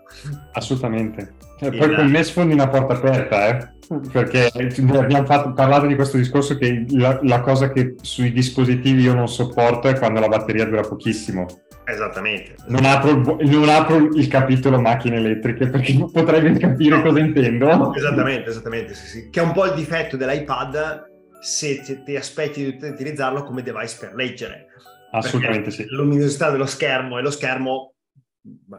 Assolutamente. 0.53 1.35
E 1.61 1.71
poi 1.71 1.95
con 1.95 2.11
me 2.11 2.23
sfondi 2.23 2.55
una 2.55 2.69
porta 2.69 2.95
aperta, 2.95 3.49
eh? 3.49 3.69
perché 4.11 4.51
abbiamo 4.55 5.27
fatto, 5.27 5.53
parlato 5.53 5.87
di 5.87 5.95
questo 5.95 6.17
discorso 6.17 6.57
che 6.57 6.87
la, 6.91 7.19
la, 7.23 7.41
cosa 7.41 7.71
che 7.71 7.97
sui 8.01 8.33
dispositivi 8.33 9.03
io 9.03 9.15
non 9.15 9.29
sopporto 9.29 9.89
è 9.89 9.99
quando 9.99 10.21
la 10.21 10.29
batteria 10.29 10.65
dura 10.65 10.81
pochissimo. 10.83 11.47
Esattamente. 11.85 12.55
Non 12.69 12.85
apro, 12.85 13.37
il, 13.41 13.51
non 13.51 13.69
apro 13.69 13.97
il 13.97 14.29
capitolo 14.29 14.81
macchine 14.81 15.17
elettriche 15.17 15.69
perché 15.69 15.93
non 15.95 16.11
potrei 16.11 16.41
ben 16.41 16.59
capire 16.59 16.97
no. 16.97 17.03
cosa 17.03 17.19
intendo. 17.19 17.95
Esattamente, 17.95 18.49
esattamente, 18.49 18.95
sì, 18.95 19.07
sì. 19.07 19.29
Che 19.29 19.41
è 19.41 19.43
un 19.43 19.53
po' 19.53 19.67
il 19.67 19.75
difetto 19.75 20.17
dell'iPad 20.17 21.09
se 21.41 22.03
ti 22.05 22.17
aspetti 22.17 22.79
di 22.79 22.87
utilizzarlo 22.87 23.43
come 23.43 23.63
device 23.63 23.97
per 23.99 24.15
leggere. 24.15 24.67
Assolutamente 25.13 25.71
sì. 25.71 25.87
La 25.89 25.97
luminosità 25.97 26.51
dello 26.51 26.67
schermo 26.67 27.19
e 27.19 27.23
lo 27.23 27.31
schermo 27.31 27.95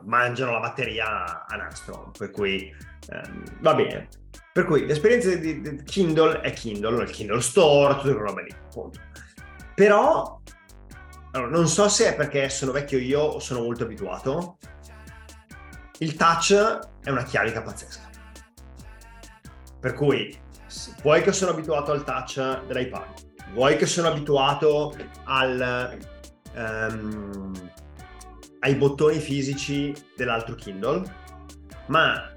mangiano 0.05 0.53
la 0.53 0.59
batteria 0.59 1.45
a 1.45 1.55
nastro, 1.55 2.11
per 2.17 2.31
cui 2.31 2.73
ehm, 3.09 3.43
va 3.61 3.73
bene. 3.75 4.07
Per 4.53 4.65
cui 4.65 4.85
l'esperienza 4.85 5.33
di, 5.35 5.61
di, 5.61 5.83
Kindle 5.83 6.41
è 6.41 6.51
Kindle, 6.51 7.03
il 7.03 7.09
Kindle 7.09 7.41
Store, 7.41 7.95
tutte 7.95 8.13
quelle 8.13 8.27
robe 8.27 8.43
lì, 8.43 8.51
appunto. 8.51 9.00
Però 9.75 10.41
allora, 11.31 11.50
non 11.50 11.67
so 11.67 11.88
se 11.88 12.09
è 12.09 12.15
perché 12.15 12.50
sono 12.50 12.71
vecchio 12.71 12.97
io 12.97 13.21
o 13.21 13.39
sono 13.39 13.61
molto 13.61 13.83
abituato. 13.83 14.57
Il 16.00 16.15
touch 16.15 16.53
è 17.03 17.09
una 17.09 17.23
chiavica 17.23 17.61
pazzesca. 17.61 18.09
Per 19.79 19.93
cui 19.93 20.38
vuoi 21.01 21.21
che 21.21 21.31
sono 21.31 21.51
abituato 21.51 21.91
al 21.91 22.03
touch 22.03 22.65
dell'iPad, 22.65 23.53
vuoi 23.53 23.77
che 23.77 23.85
sono 23.85 24.09
abituato 24.09 24.95
al, 25.25 25.97
um, 26.55 27.51
ai 28.60 28.75
bottoni 28.75 29.20
fisici 29.20 29.93
dell'altro 30.15 30.55
Kindle, 30.55 31.20
ma 31.88 32.31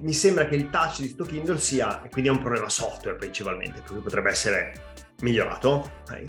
mi 0.00 0.12
sembra 0.12 0.46
che 0.46 0.56
il 0.56 0.70
touch 0.70 1.00
di 1.00 1.08
sto 1.08 1.24
Kindle 1.24 1.58
sia, 1.58 2.02
e 2.02 2.08
quindi 2.10 2.30
è 2.30 2.32
un 2.32 2.40
problema 2.40 2.68
software 2.68 3.16
principalmente, 3.16 3.82
cui 3.86 4.00
potrebbe 4.00 4.30
essere 4.30 4.72
migliorato, 5.20 5.90
okay? 6.02 6.24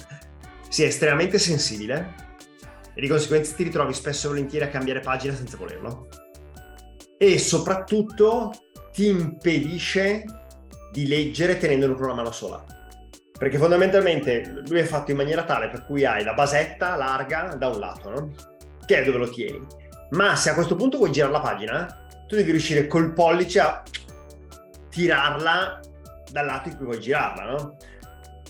sia 0.69 0.85
estremamente 0.85 1.39
sensibile 1.39 2.27
e 2.93 3.01
di 3.01 3.07
conseguenza 3.07 3.55
ti 3.55 3.63
ritrovi 3.63 3.93
spesso 3.93 4.27
e 4.27 4.29
volentieri 4.29 4.65
a 4.65 4.69
cambiare 4.69 4.99
pagina 4.99 5.35
senza 5.35 5.57
volerlo. 5.57 6.07
E 7.17 7.37
soprattutto 7.37 8.53
ti 8.93 9.07
impedisce 9.07 10.23
di 10.91 11.07
leggere 11.07 11.57
tenendolo 11.57 11.95
con 11.95 12.05
una 12.05 12.15
mano 12.15 12.31
sola. 12.31 12.63
Perché 13.39 13.57
fondamentalmente 13.57 14.61
lui 14.67 14.79
è 14.79 14.83
fatto 14.83 15.11
in 15.11 15.17
maniera 15.17 15.45
tale 15.45 15.69
per 15.69 15.85
cui 15.85 16.03
hai 16.03 16.25
la 16.25 16.33
basetta 16.33 16.97
larga 16.97 17.55
da 17.57 17.69
un 17.69 17.79
lato, 17.79 18.09
no? 18.09 18.31
Che 18.85 18.97
è 18.97 19.03
dove 19.03 19.17
lo 19.17 19.29
tieni. 19.29 19.65
Ma 20.09 20.35
se 20.35 20.49
a 20.49 20.53
questo 20.53 20.75
punto 20.75 20.97
vuoi 20.97 21.11
girare 21.11 21.31
la 21.31 21.39
pagina, 21.39 22.07
tu 22.27 22.35
devi 22.35 22.51
riuscire 22.51 22.85
col 22.85 23.13
pollice 23.13 23.59
a 23.61 23.81
tirarla 24.89 25.79
dal 26.31 26.45
lato 26.45 26.69
in 26.69 26.75
cui 26.75 26.85
vuoi 26.85 26.99
girarla, 26.99 27.51
no? 27.51 27.77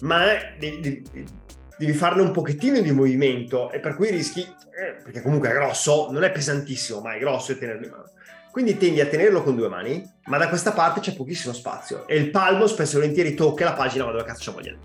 Ma 0.02 0.26
devi, 0.58 1.04
devi, 1.78 1.94
farne 1.94 2.22
un 2.24 2.32
pochettino 2.32 2.80
di 2.80 2.92
movimento 2.92 3.70
e 3.70 3.80
per 3.80 3.96
cui 3.96 4.10
rischi, 4.10 4.42
eh, 4.42 5.02
perché 5.04 5.22
comunque 5.22 5.50
è 5.50 5.54
grosso, 5.54 6.10
non 6.12 6.24
è 6.24 6.32
pesantissimo, 6.32 7.02
ma 7.02 7.14
è 7.14 7.20
grosso 7.20 7.52
e 7.52 7.58
tenerlo 7.60 7.86
in 7.86 7.92
mano. 7.92 8.12
Quindi 8.52 8.78
tendi 8.78 9.00
a 9.00 9.06
tenerlo 9.06 9.44
con 9.44 9.56
due 9.56 9.70
mani, 9.70 10.04
ma 10.26 10.38
da 10.38 10.50
questa 10.50 10.72
parte 10.72 11.02
c'è 11.02 11.14
pochissimo 11.14 11.54
spazio 11.54 12.08
e 12.08 12.18
il 12.18 12.32
palmo 12.32 12.66
spesso 12.66 12.98
e 12.98 13.02
volentieri 13.02 13.36
tocca 13.36 13.64
la 13.64 13.74
pagina 13.74 14.06
ma 14.06 14.12
dove 14.12 14.24
cazzo 14.24 14.52
voglia. 14.52 14.76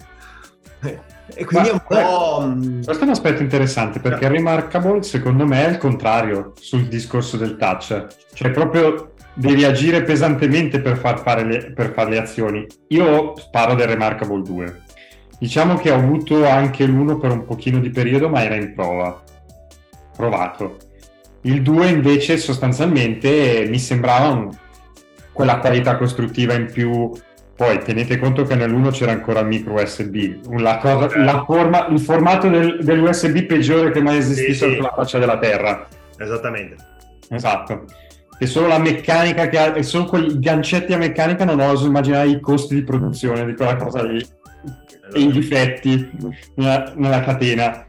E 1.35 1.47
quindi 1.47 1.71
ma, 1.71 1.73
è 1.73 1.73
un 1.73 1.83
po'... 1.88 2.42
Mm, 2.44 2.83
questo 2.83 3.02
è 3.02 3.06
un 3.06 3.12
aspetto 3.12 3.40
interessante 3.40 3.99
perché 3.99 4.28
Remarkable 4.28 5.02
secondo 5.02 5.47
me 5.47 5.64
è 5.64 5.71
il 5.71 5.78
contrario 5.78 6.52
sul 6.61 6.87
discorso 6.87 7.38
del 7.38 7.56
touch. 7.56 8.06
Cioè 8.35 8.50
proprio 8.50 9.14
devi 9.33 9.64
agire 9.64 10.02
pesantemente 10.02 10.80
per 10.80 10.99
far 10.99 11.21
fare 11.21 11.44
le, 11.44 11.73
per 11.73 11.92
fare 11.94 12.11
le 12.11 12.18
azioni. 12.18 12.66
Io 12.88 13.33
parlo 13.50 13.75
del 13.75 13.87
Remarkable 13.87 14.42
2. 14.42 14.83
Diciamo 15.38 15.76
che 15.76 15.90
ho 15.90 15.97
avuto 15.97 16.47
anche 16.47 16.85
l'uno 16.85 17.18
per 17.18 17.30
un 17.30 17.47
pochino 17.47 17.78
di 17.78 17.88
periodo 17.88 18.28
ma 18.28 18.44
era 18.44 18.56
in 18.56 18.75
prova. 18.75 19.23
Provato 20.14 20.76
il 21.45 21.63
2 21.63 21.89
invece 21.89 22.37
sostanzialmente 22.37 23.67
mi 23.69 23.79
sembrava 23.79 24.29
un, 24.29 24.51
quella 25.33 25.59
qualità 25.59 25.97
costruttiva 25.97 26.55
in 26.55 26.71
più. 26.71 27.13
Poi 27.57 27.79
tenete 27.79 28.19
conto 28.19 28.45
che 28.45 28.57
nell'1 28.57 28.91
c'era 28.91 29.13
ancora 29.13 29.41
il 29.41 29.47
micro 29.47 29.75
USB, 29.75 30.41
la 30.59 30.79
cosa, 30.79 31.17
la 31.17 31.45
forma, 31.45 31.87
il 31.87 32.01
formato 32.01 32.49
del, 32.49 32.79
dell'USB 32.83 33.43
peggiore 33.43 33.93
che 33.93 34.03
mai 34.03 34.19
esistito 34.19 34.53
sì, 34.53 34.71
sì. 34.71 34.75
sulla 34.75 34.93
faccia 34.95 35.19
della 35.19 35.39
Terra. 35.39 35.87
Esattamente. 36.19 36.77
Esatto. 37.29 37.85
E 38.37 38.47
solo 38.47 38.67
la 38.67 38.79
meccanica 38.79 39.49
che 39.49 39.59
ha, 39.59 39.77
e 39.77 39.85
solo 39.85 40.07
quei 40.07 40.41
gancetti 40.41 40.93
a 40.93 40.99
meccanica 40.99 41.45
non 41.45 41.61
oso 41.61 41.87
immaginare 41.87 42.29
i 42.29 42.41
costi 42.41 42.75
di 42.75 42.83
produzione 42.83 43.47
di 43.47 43.55
quella 43.55 43.77
cosa 43.77 44.03
lì 44.03 44.27
e 45.13 45.21
i 45.21 45.31
difetti 45.31 46.11
nella, 46.55 46.93
nella 46.97 47.21
catena 47.21 47.87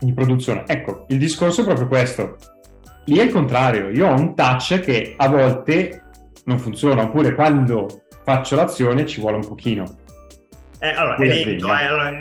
di 0.00 0.12
produzione. 0.12 0.64
Ecco, 0.66 1.06
il 1.08 1.18
discorso 1.18 1.62
è 1.62 1.64
proprio 1.64 1.86
questo. 1.86 2.36
Lì 3.04 3.18
è 3.18 3.22
il 3.22 3.32
contrario, 3.32 3.88
io 3.88 4.08
ho 4.08 4.14
un 4.14 4.34
touch 4.34 4.80
che 4.80 5.14
a 5.16 5.28
volte 5.28 6.02
non 6.44 6.58
funziona, 6.58 7.02
oppure 7.02 7.34
quando 7.34 8.02
faccio 8.22 8.56
l'azione 8.56 9.06
ci 9.06 9.20
vuole 9.20 9.36
un 9.36 9.46
pochino. 9.46 9.98
Eh, 10.80 10.90
allora, 10.90 11.16
è 11.16 11.26
lento, 11.26 11.66
eh, 11.66 11.84
allora, 11.84 12.12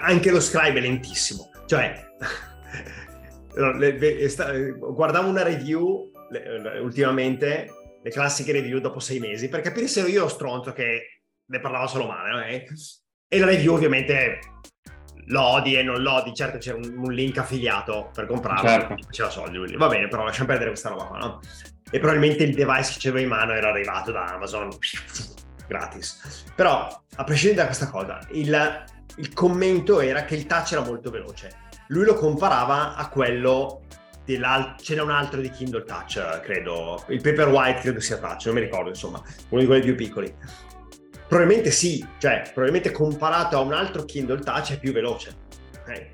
anche 0.00 0.30
lo 0.30 0.40
scribe 0.40 0.78
è 0.78 0.80
lentissimo. 0.80 1.50
Cioè, 1.66 2.06
guardavo 4.78 5.28
una 5.28 5.42
review 5.42 6.10
ultimamente, 6.80 7.68
le 8.02 8.10
classiche 8.10 8.52
review 8.52 8.78
dopo 8.78 9.00
sei 9.00 9.18
mesi, 9.18 9.48
per 9.48 9.60
capire 9.60 9.88
se 9.88 10.00
ero 10.00 10.08
io 10.08 10.20
lo 10.22 10.28
stronzo 10.28 10.72
che 10.72 11.22
ne 11.44 11.60
parlava 11.60 11.86
solo 11.86 12.06
male. 12.06 12.50
Eh? 12.50 12.66
E 13.28 13.38
la 13.38 13.46
review 13.46 13.74
ovviamente 13.74 14.38
lodi 15.28 15.74
e 15.74 15.82
non 15.82 16.02
lodi, 16.02 16.34
certo 16.34 16.58
c'era 16.58 16.76
un, 16.76 16.94
un 16.96 17.12
link 17.12 17.38
affiliato 17.38 18.10
per 18.14 18.26
comprarlo, 18.26 18.68
certo. 18.68 18.94
c'era 19.10 19.30
soldi 19.30 19.56
lui. 19.56 19.76
Va 19.76 19.88
bene, 19.88 20.08
però 20.08 20.24
lasciamo 20.24 20.48
perdere 20.48 20.70
questa 20.70 20.90
roba 20.90 21.04
qua, 21.04 21.18
no? 21.18 21.40
E 21.90 21.98
probabilmente 21.98 22.44
il 22.44 22.54
device 22.54 22.92
che 22.92 22.98
c'era 22.98 23.20
in 23.20 23.28
mano 23.28 23.52
era 23.52 23.68
arrivato 23.68 24.12
da 24.12 24.24
Amazon 24.24 24.68
gratis. 25.66 26.44
Però, 26.54 27.02
a 27.16 27.24
prescindere 27.24 27.60
da 27.60 27.66
questa 27.66 27.88
cosa, 27.88 28.20
il, 28.32 28.84
il 29.16 29.32
commento 29.32 30.00
era 30.00 30.24
che 30.24 30.34
il 30.34 30.46
touch 30.46 30.72
era 30.72 30.82
molto 30.82 31.10
veloce. 31.10 31.66
Lui 31.88 32.04
lo 32.04 32.14
comparava 32.14 32.94
a 32.96 33.08
quello 33.08 33.82
c'era 34.82 35.02
un 35.02 35.10
altro 35.10 35.40
di 35.40 35.48
Kindle 35.50 35.84
Touch, 35.84 36.40
credo. 36.42 37.02
Il 37.08 37.22
Paperwhite 37.22 37.80
credo 37.80 38.00
sia 38.00 38.18
Touch, 38.18 38.44
non 38.44 38.56
mi 38.56 38.60
ricordo, 38.60 38.90
insomma, 38.90 39.22
uno 39.48 39.60
di 39.60 39.66
quelli 39.66 39.82
più 39.82 39.94
piccoli. 39.94 40.34
Probabilmente 41.28 41.70
sì, 41.70 42.04
cioè 42.18 42.42
probabilmente 42.44 42.90
comparato 42.90 43.56
a 43.58 43.60
un 43.60 43.74
altro 43.74 44.04
Kindle 44.04 44.40
Touch 44.40 44.72
è 44.72 44.78
più 44.78 44.92
veloce. 44.92 45.36
Okay? 45.82 46.08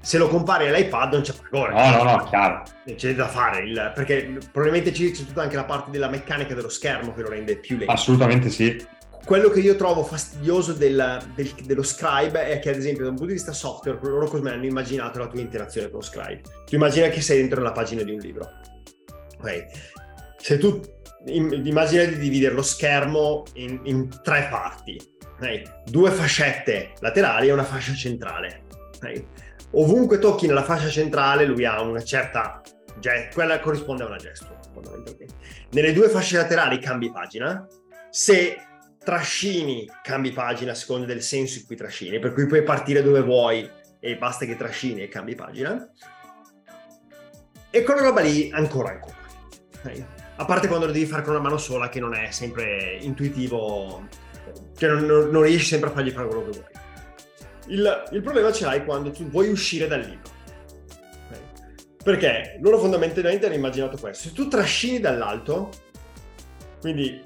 Se 0.00 0.16
lo 0.16 0.28
compari 0.28 0.68
all'iPad 0.68 1.12
non 1.12 1.22
c'è 1.22 1.34
paragone. 1.50 1.90
No, 1.90 2.02
no, 2.04 2.16
no, 2.16 2.24
chiaro. 2.24 2.62
C'è 2.94 3.14
da 3.14 3.26
fare, 3.26 3.64
il, 3.64 3.92
perché 3.94 4.38
probabilmente 4.52 4.92
c'è 4.92 5.10
tutta 5.10 5.42
anche 5.42 5.56
la 5.56 5.64
parte 5.64 5.90
della 5.90 6.08
meccanica 6.08 6.54
dello 6.54 6.68
schermo 6.68 7.12
che 7.12 7.22
lo 7.22 7.28
rende 7.28 7.56
più 7.58 7.76
lento. 7.76 7.92
Assolutamente 7.92 8.48
sì. 8.48 8.86
Quello 9.24 9.50
che 9.50 9.60
io 9.60 9.76
trovo 9.76 10.02
fastidioso 10.02 10.72
del, 10.72 11.20
del, 11.34 11.52
dello 11.64 11.82
scribe 11.82 12.46
è 12.46 12.58
che, 12.60 12.70
ad 12.70 12.76
esempio, 12.76 13.02
da 13.04 13.10
un 13.10 13.16
punto 13.16 13.32
di 13.32 13.36
vista 13.36 13.52
software, 13.52 13.98
loro 14.00 14.26
come 14.28 14.50
hanno 14.50 14.64
immaginato 14.64 15.18
la 15.18 15.26
tua 15.26 15.40
interazione 15.40 15.90
con 15.90 15.98
lo 15.98 16.04
scribe. 16.04 16.40
Tu 16.64 16.76
immagina 16.76 17.08
che 17.08 17.20
sei 17.20 17.38
dentro 17.38 17.58
nella 17.58 17.72
pagina 17.72 18.02
di 18.02 18.12
un 18.12 18.18
libro. 18.18 18.48
Okay. 19.38 19.66
Se 20.38 20.56
tu 20.56 20.80
immagina 21.26 22.04
di 22.04 22.16
dividere 22.16 22.54
lo 22.54 22.62
schermo 22.62 23.44
in, 23.54 23.80
in 23.84 24.08
tre 24.22 24.48
parti, 24.50 25.00
okay? 25.34 25.62
due 25.86 26.10
fascette 26.10 26.92
laterali 27.00 27.48
e 27.48 27.52
una 27.52 27.64
fascia 27.64 27.94
centrale. 27.94 28.62
Okay? 28.96 29.26
Ovunque 29.72 30.18
tocchi 30.18 30.46
nella 30.46 30.64
fascia 30.64 30.88
centrale 30.88 31.44
lui 31.44 31.64
ha 31.64 31.80
una 31.80 32.02
certa, 32.02 32.60
quella 33.32 33.60
corrisponde 33.60 34.02
a 34.02 34.06
una 34.06 34.16
gestura 34.16 34.58
fondamentalmente. 34.72 35.34
Nelle 35.70 35.92
due 35.92 36.08
fasce 36.08 36.36
laterali 36.36 36.78
cambi 36.78 37.10
pagina, 37.10 37.66
se 38.10 38.56
trascini 39.02 39.88
cambi 40.02 40.32
pagina 40.32 40.72
a 40.72 40.74
seconda 40.74 41.06
del 41.06 41.22
senso 41.22 41.58
in 41.58 41.66
cui 41.66 41.76
trascini, 41.76 42.18
per 42.18 42.32
cui 42.32 42.46
puoi 42.46 42.62
partire 42.62 43.02
dove 43.02 43.22
vuoi 43.22 43.68
e 44.00 44.16
basta 44.16 44.44
che 44.46 44.56
trascini 44.56 45.02
e 45.02 45.08
cambi 45.08 45.34
pagina. 45.34 45.88
E 47.70 47.82
quella 47.82 48.02
roba 48.02 48.20
lì 48.20 48.50
ancora 48.52 48.90
ancora. 48.90 49.16
Okay? 49.78 50.19
A 50.40 50.44
parte 50.46 50.68
quando 50.68 50.86
lo 50.86 50.92
devi 50.92 51.04
fare 51.04 51.22
con 51.22 51.34
una 51.34 51.42
mano 51.42 51.58
sola, 51.58 51.90
che 51.90 52.00
non 52.00 52.14
è 52.14 52.30
sempre 52.30 52.96
intuitivo, 53.02 54.08
che 54.74 54.86
non, 54.86 55.04
non, 55.04 55.42
riesci 55.42 55.66
sempre 55.66 55.90
a 55.90 55.92
fargli 55.92 56.10
fare 56.10 56.26
quello 56.28 56.44
che 56.48 56.50
vuoi. 56.50 56.72
Il, 57.66 58.04
il, 58.12 58.22
problema 58.22 58.50
ce 58.50 58.64
l'hai 58.64 58.82
quando 58.86 59.10
tu 59.10 59.28
vuoi 59.28 59.50
uscire 59.50 59.86
dal 59.86 60.00
libro. 60.00 60.38
Perché 62.02 62.58
loro 62.62 62.78
fondamentalmente 62.78 63.44
hanno 63.44 63.54
immaginato 63.54 63.98
questo. 63.98 64.28
Se 64.28 64.34
tu 64.34 64.48
trascini 64.48 64.98
dall'alto, 64.98 65.68
quindi 66.80 67.20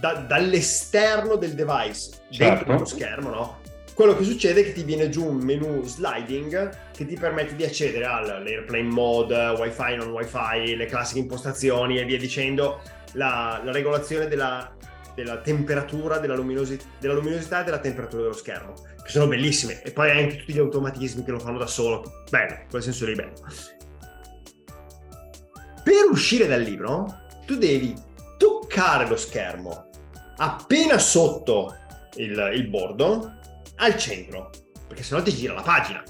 da, 0.00 0.14
dall'esterno 0.14 1.36
del 1.36 1.54
device, 1.54 2.10
certo. 2.28 2.64
dentro 2.64 2.78
lo 2.78 2.84
schermo, 2.84 3.30
no? 3.30 3.60
Quello 3.94 4.16
che 4.16 4.24
succede 4.24 4.60
è 4.60 4.64
che 4.64 4.72
ti 4.72 4.84
viene 4.84 5.08
giù 5.08 5.26
un 5.26 5.36
menu 5.36 5.82
sliding 5.84 6.90
che 6.92 7.06
ti 7.06 7.14
permette 7.14 7.54
di 7.54 7.64
accedere 7.64 8.04
all'airplane 8.04 8.82
mode, 8.82 9.54
wifi, 9.58 9.96
non 9.96 10.10
wifi, 10.10 10.76
le 10.76 10.86
classiche 10.86 11.20
impostazioni 11.20 11.98
e 11.98 12.04
via 12.04 12.18
dicendo, 12.18 12.80
la, 13.12 13.60
la 13.62 13.72
regolazione 13.72 14.28
della, 14.28 14.74
della 15.14 15.38
temperatura, 15.38 16.18
della, 16.18 16.34
luminosi- 16.34 16.80
della, 16.98 17.14
luminosità 17.14 17.60
e 17.60 17.64
della 17.64 17.80
temperatura 17.80 18.22
dello 18.22 18.34
schermo, 18.34 18.72
che 19.02 19.10
sono 19.10 19.26
bellissime. 19.28 19.82
E 19.82 19.92
poi 19.92 20.10
anche 20.10 20.38
tutti 20.38 20.52
gli 20.52 20.58
automatismi 20.58 21.24
che 21.24 21.30
lo 21.30 21.38
fanno 21.38 21.58
da 21.58 21.66
solo. 21.66 22.22
Bello, 22.30 22.52
in 22.52 22.68
quel 22.70 22.82
senso 22.82 23.04
lì 23.04 23.14
bello. 23.14 23.34
Per 25.82 26.10
uscire 26.10 26.46
dal 26.46 26.62
libro, 26.62 27.24
tu 27.44 27.56
devi 27.56 27.94
toccare 28.38 29.06
lo 29.06 29.16
schermo 29.16 29.88
appena 30.36 30.98
sotto 30.98 31.76
il, 32.16 32.50
il 32.54 32.66
bordo 32.68 33.38
al 33.82 33.96
centro, 33.96 34.50
perché 34.86 35.02
sennò 35.02 35.22
ti 35.22 35.32
gira 35.34 35.54
la 35.54 35.62
pagina. 35.62 36.02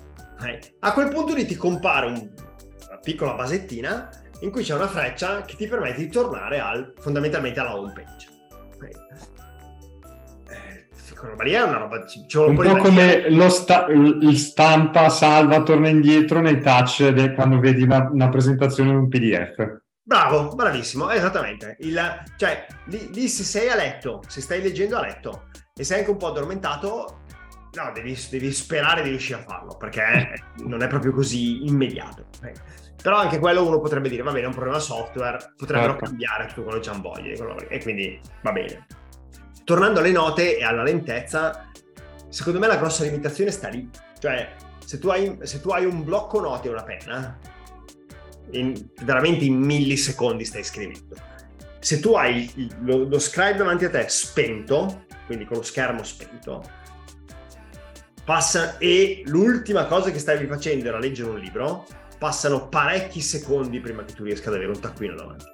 A 0.80 0.92
quel 0.92 1.08
punto 1.08 1.34
lì 1.34 1.46
ti 1.46 1.56
compare 1.56 2.06
un, 2.06 2.14
una 2.14 2.98
piccola 3.00 3.34
basettina 3.34 4.10
in 4.40 4.50
cui 4.50 4.62
c'è 4.62 4.74
una 4.74 4.88
freccia 4.88 5.42
che 5.42 5.56
ti 5.56 5.66
permette 5.66 5.98
di 5.98 6.08
tornare 6.08 6.58
al, 6.58 6.92
fondamentalmente 6.98 7.60
alla 7.60 7.76
home 7.76 7.92
page. 7.92 8.30
Eh, 10.50 10.88
è 11.52 11.62
una 11.62 11.78
roba 11.78 12.04
un 12.46 12.56
po' 12.56 12.76
come 12.76 13.30
lo 13.30 13.48
sta, 13.48 13.86
il 13.86 14.36
stampa, 14.36 15.08
salva, 15.08 15.62
torna 15.62 15.88
indietro 15.88 16.40
nei 16.40 16.60
touch 16.60 17.08
de, 17.08 17.32
quando 17.34 17.60
vedi 17.60 17.82
una, 17.84 18.08
una 18.10 18.28
presentazione 18.28 18.90
in 18.90 18.96
un 18.96 19.08
PDF. 19.08 19.80
Bravo, 20.04 20.48
bravissimo, 20.48 21.10
esattamente. 21.10 21.76
Il, 21.80 21.96
cioè, 22.36 22.66
lì, 22.86 23.08
lì, 23.12 23.28
se 23.28 23.44
sei 23.44 23.68
a 23.68 23.76
letto, 23.76 24.22
se 24.26 24.40
stai 24.40 24.60
leggendo 24.60 24.96
a 24.96 25.00
letto 25.00 25.44
e 25.74 25.84
sei 25.84 26.00
anche 26.00 26.10
un 26.10 26.16
po' 26.16 26.26
addormentato, 26.26 27.20
no, 27.74 27.90
devi, 27.92 28.18
devi 28.30 28.52
sperare 28.52 29.02
di 29.02 29.10
riuscire 29.10 29.40
a 29.40 29.42
farlo, 29.42 29.76
perché 29.76 30.34
non 30.64 30.82
è 30.82 30.88
proprio 30.88 31.12
così 31.12 31.66
immediato. 31.66 32.26
Però 33.02 33.16
anche 33.16 33.38
quello 33.38 33.66
uno 33.66 33.80
potrebbe 33.80 34.08
dire, 34.08 34.22
va 34.22 34.30
bene, 34.30 34.44
è 34.44 34.48
un 34.48 34.54
problema 34.54 34.78
software, 34.78 35.54
potrebbero 35.56 35.92
certo. 35.92 36.04
cambiare 36.06 36.46
tutto 36.46 36.62
quello 36.62 36.78
che 36.78 36.90
hanno 36.90 37.02
voglia, 37.02 37.64
e 37.68 37.82
quindi 37.82 38.20
va 38.42 38.52
bene. 38.52 38.86
Tornando 39.64 40.00
alle 40.00 40.12
note 40.12 40.58
e 40.58 40.64
alla 40.64 40.82
lentezza, 40.82 41.70
secondo 42.28 42.58
me 42.58 42.66
la 42.66 42.76
grossa 42.76 43.04
limitazione 43.04 43.50
sta 43.50 43.68
lì. 43.68 43.88
Cioè, 44.18 44.54
se 44.84 44.98
tu 44.98 45.08
hai, 45.08 45.38
se 45.42 45.60
tu 45.60 45.70
hai 45.70 45.84
un 45.84 46.04
blocco 46.04 46.40
note 46.40 46.68
e 46.68 46.70
una 46.70 46.82
penna, 46.82 47.38
in, 48.50 48.88
veramente 49.02 49.44
in 49.44 49.58
millisecondi 49.58 50.44
stai 50.44 50.62
scrivendo. 50.62 51.16
Se 51.78 51.98
tu 51.98 52.14
hai 52.14 52.70
lo, 52.82 53.08
lo 53.08 53.18
scribe 53.18 53.56
davanti 53.56 53.84
a 53.84 53.90
te 53.90 54.04
spento, 54.08 55.06
quindi 55.26 55.44
con 55.44 55.56
lo 55.56 55.62
schermo 55.62 56.02
spento, 56.04 56.62
passa 58.24 58.78
e 58.78 59.22
l'ultima 59.26 59.86
cosa 59.86 60.10
che 60.10 60.18
stavi 60.18 60.46
facendo 60.46 60.88
era 60.88 60.98
leggere 60.98 61.30
un 61.30 61.38
libro, 61.38 61.86
passano 62.18 62.68
parecchi 62.68 63.20
secondi 63.20 63.80
prima 63.80 64.04
che 64.04 64.12
tu 64.12 64.24
riesca 64.24 64.48
ad 64.48 64.56
avere 64.56 64.70
un 64.70 64.80
taccuino 64.80 65.14
davanti. 65.14 65.44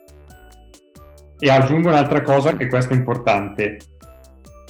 E 1.39 1.51
aggiungo 1.51 1.89
un'altra 1.89 2.21
cosa 2.23 2.57
che 2.57 2.67
questa 2.67 2.95
è 2.95 2.97
importante, 2.97 3.79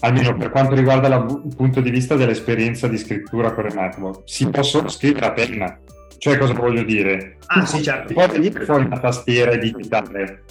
almeno 0.01 0.37
per 0.37 0.51
quanto 0.51 0.75
riguarda 0.75 1.09
il 1.09 1.55
punto 1.57 1.81
di 1.81 1.91
vista 1.91 2.15
dell'esperienza 2.15 2.87
di 2.87 2.99
scrittura 2.99 3.53
con 3.53 3.65
Remarkable. 3.65 4.23
Si 4.25 4.49
possono 4.49 4.89
scrivere 4.89 5.27
a 5.27 5.33
penna, 5.33 5.79
cioè, 6.19 6.37
cosa 6.37 6.53
voglio 6.53 6.83
dire? 6.83 7.39
Ah, 7.47 7.65
sì, 7.65 7.83
certo. 7.83 8.13
Poi 8.13 8.29
venire 8.29 8.65
fuori 8.65 8.85
una 8.85 8.99
tastiera 8.99 9.53
e 9.53 9.59
digitale, 9.59 10.45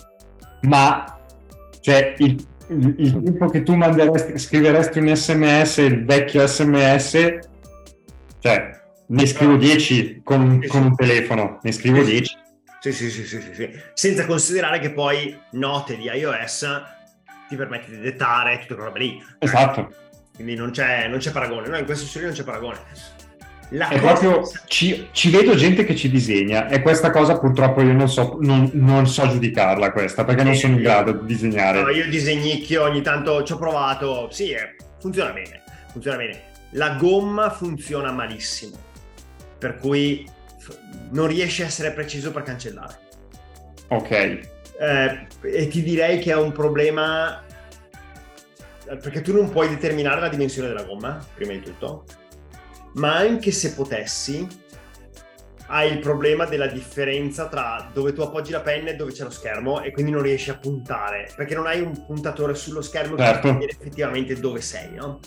ma 0.62 1.20
cioè, 1.82 2.16
il, 2.20 2.44
il, 2.70 2.96
il, 2.98 3.24
tempo 3.24 3.48
che 3.48 3.64
tu 3.64 3.76
manderesti, 3.76 4.38
scriveresti 4.38 5.00
un 5.00 5.16
sms, 5.16 5.78
il 5.78 6.06
vecchio 6.06 6.46
sms, 6.46 7.40
cioè, 8.40 8.82
ne 9.08 9.26
scrivo 9.26 9.56
10 9.56 10.22
con, 10.24 10.62
con, 10.68 10.84
un 10.84 10.96
telefono, 10.96 11.60
ne 11.62 11.72
scrivo 11.72 12.04
10. 12.04 12.38
Sì, 12.80 12.92
sì, 12.92 13.10
sì, 13.10 13.26
sì, 13.26 13.42
sì, 13.54 13.70
senza 13.94 14.26
considerare 14.26 14.80
che 14.80 14.92
poi 14.92 15.38
note 15.52 15.98
di 15.98 16.04
iOS 16.04 16.66
ti 17.48 17.56
permette 17.56 17.90
di 17.92 18.00
dettare 18.00 18.60
tutte 18.60 18.76
quelle 18.76 18.90
robe 18.90 19.00
lì. 19.00 19.24
Esatto. 19.40 19.92
Quindi 20.36 20.56
non 20.56 20.72
c'è, 20.72 21.08
non 21.08 21.18
c'è 21.18 21.32
paragone, 21.32 21.68
no, 21.68 21.78
in 21.78 21.86
questo 21.86 22.06
senso 22.06 22.28
non 22.28 22.36
c'è 22.36 22.44
paragone. 22.44 22.78
La 23.72 23.90
è 23.90 24.00
proprio, 24.00 24.50
ci, 24.68 25.10
ci, 25.12 25.30
vedo 25.30 25.54
gente 25.54 25.84
che 25.84 25.94
ci 25.94 26.10
disegna 26.10 26.70
e 26.70 26.82
questa 26.82 27.10
cosa 27.10 27.38
purtroppo 27.38 27.82
io 27.82 27.92
non 27.92 28.08
so, 28.08 28.38
non, 28.40 28.70
non 28.74 29.08
so 29.08 29.28
giudicarla 29.28 29.92
questa 29.92 30.24
perché 30.24 30.44
non 30.44 30.56
sono 30.56 30.76
in 30.76 30.82
grado 30.82 31.12
di 31.12 31.26
disegnare. 31.26 31.82
No, 31.82 31.90
io 31.90 32.08
disegnicchio 32.08 32.84
ogni 32.84 33.02
tanto 33.02 33.44
ci 33.44 33.52
ho 33.52 33.58
provato, 33.58 34.30
sì, 34.32 34.52
eh, 34.52 34.76
funziona 35.00 35.32
bene, 35.32 35.64
funziona 35.92 36.16
bene. 36.16 36.44
La 36.72 36.92
gomma 36.92 37.50
funziona 37.50 38.12
malissimo, 38.12 38.78
per 39.58 39.76
cui 39.76 40.26
non 41.12 41.28
riesce 41.28 41.64
a 41.64 41.66
essere 41.66 41.92
preciso 41.92 42.32
per 42.32 42.44
cancellare. 42.44 43.00
Ok. 43.90 44.12
Eh, 44.12 45.28
e 45.42 45.68
ti 45.68 45.84
direi 45.84 46.20
che 46.20 46.32
è 46.32 46.38
un 46.38 46.54
problema 46.54 47.44
perché 49.02 49.20
tu 49.20 49.34
non 49.34 49.50
puoi 49.50 49.68
determinare 49.68 50.22
la 50.22 50.30
dimensione 50.30 50.70
della 50.70 50.84
gomma, 50.84 51.22
prima 51.36 51.52
di 51.52 51.62
tutto 51.62 52.06
ma 52.98 53.16
anche 53.16 53.52
se 53.52 53.74
potessi, 53.74 54.48
hai 55.68 55.92
il 55.92 56.00
problema 56.00 56.46
della 56.46 56.68
differenza 56.68 57.48
tra 57.48 57.90
dove 57.94 58.14
tu 58.14 58.22
appoggi 58.22 58.52
la 58.52 58.62
penna 58.62 58.90
e 58.90 58.96
dove 58.96 59.12
c'è 59.12 59.24
lo 59.24 59.30
schermo 59.30 59.82
e 59.82 59.92
quindi 59.92 60.12
non 60.12 60.22
riesci 60.22 60.50
a 60.50 60.58
puntare 60.58 61.30
perché 61.36 61.56
non 61.56 61.68
hai 61.68 61.82
un 61.82 62.06
puntatore 62.06 62.56
sullo 62.56 62.82
schermo 62.82 63.18
certo. 63.18 63.48
che 63.48 63.54
ti 63.54 63.58
dire 63.60 63.72
effettivamente 63.72 64.40
dove 64.40 64.62
sei, 64.62 64.94
no? 64.94 65.20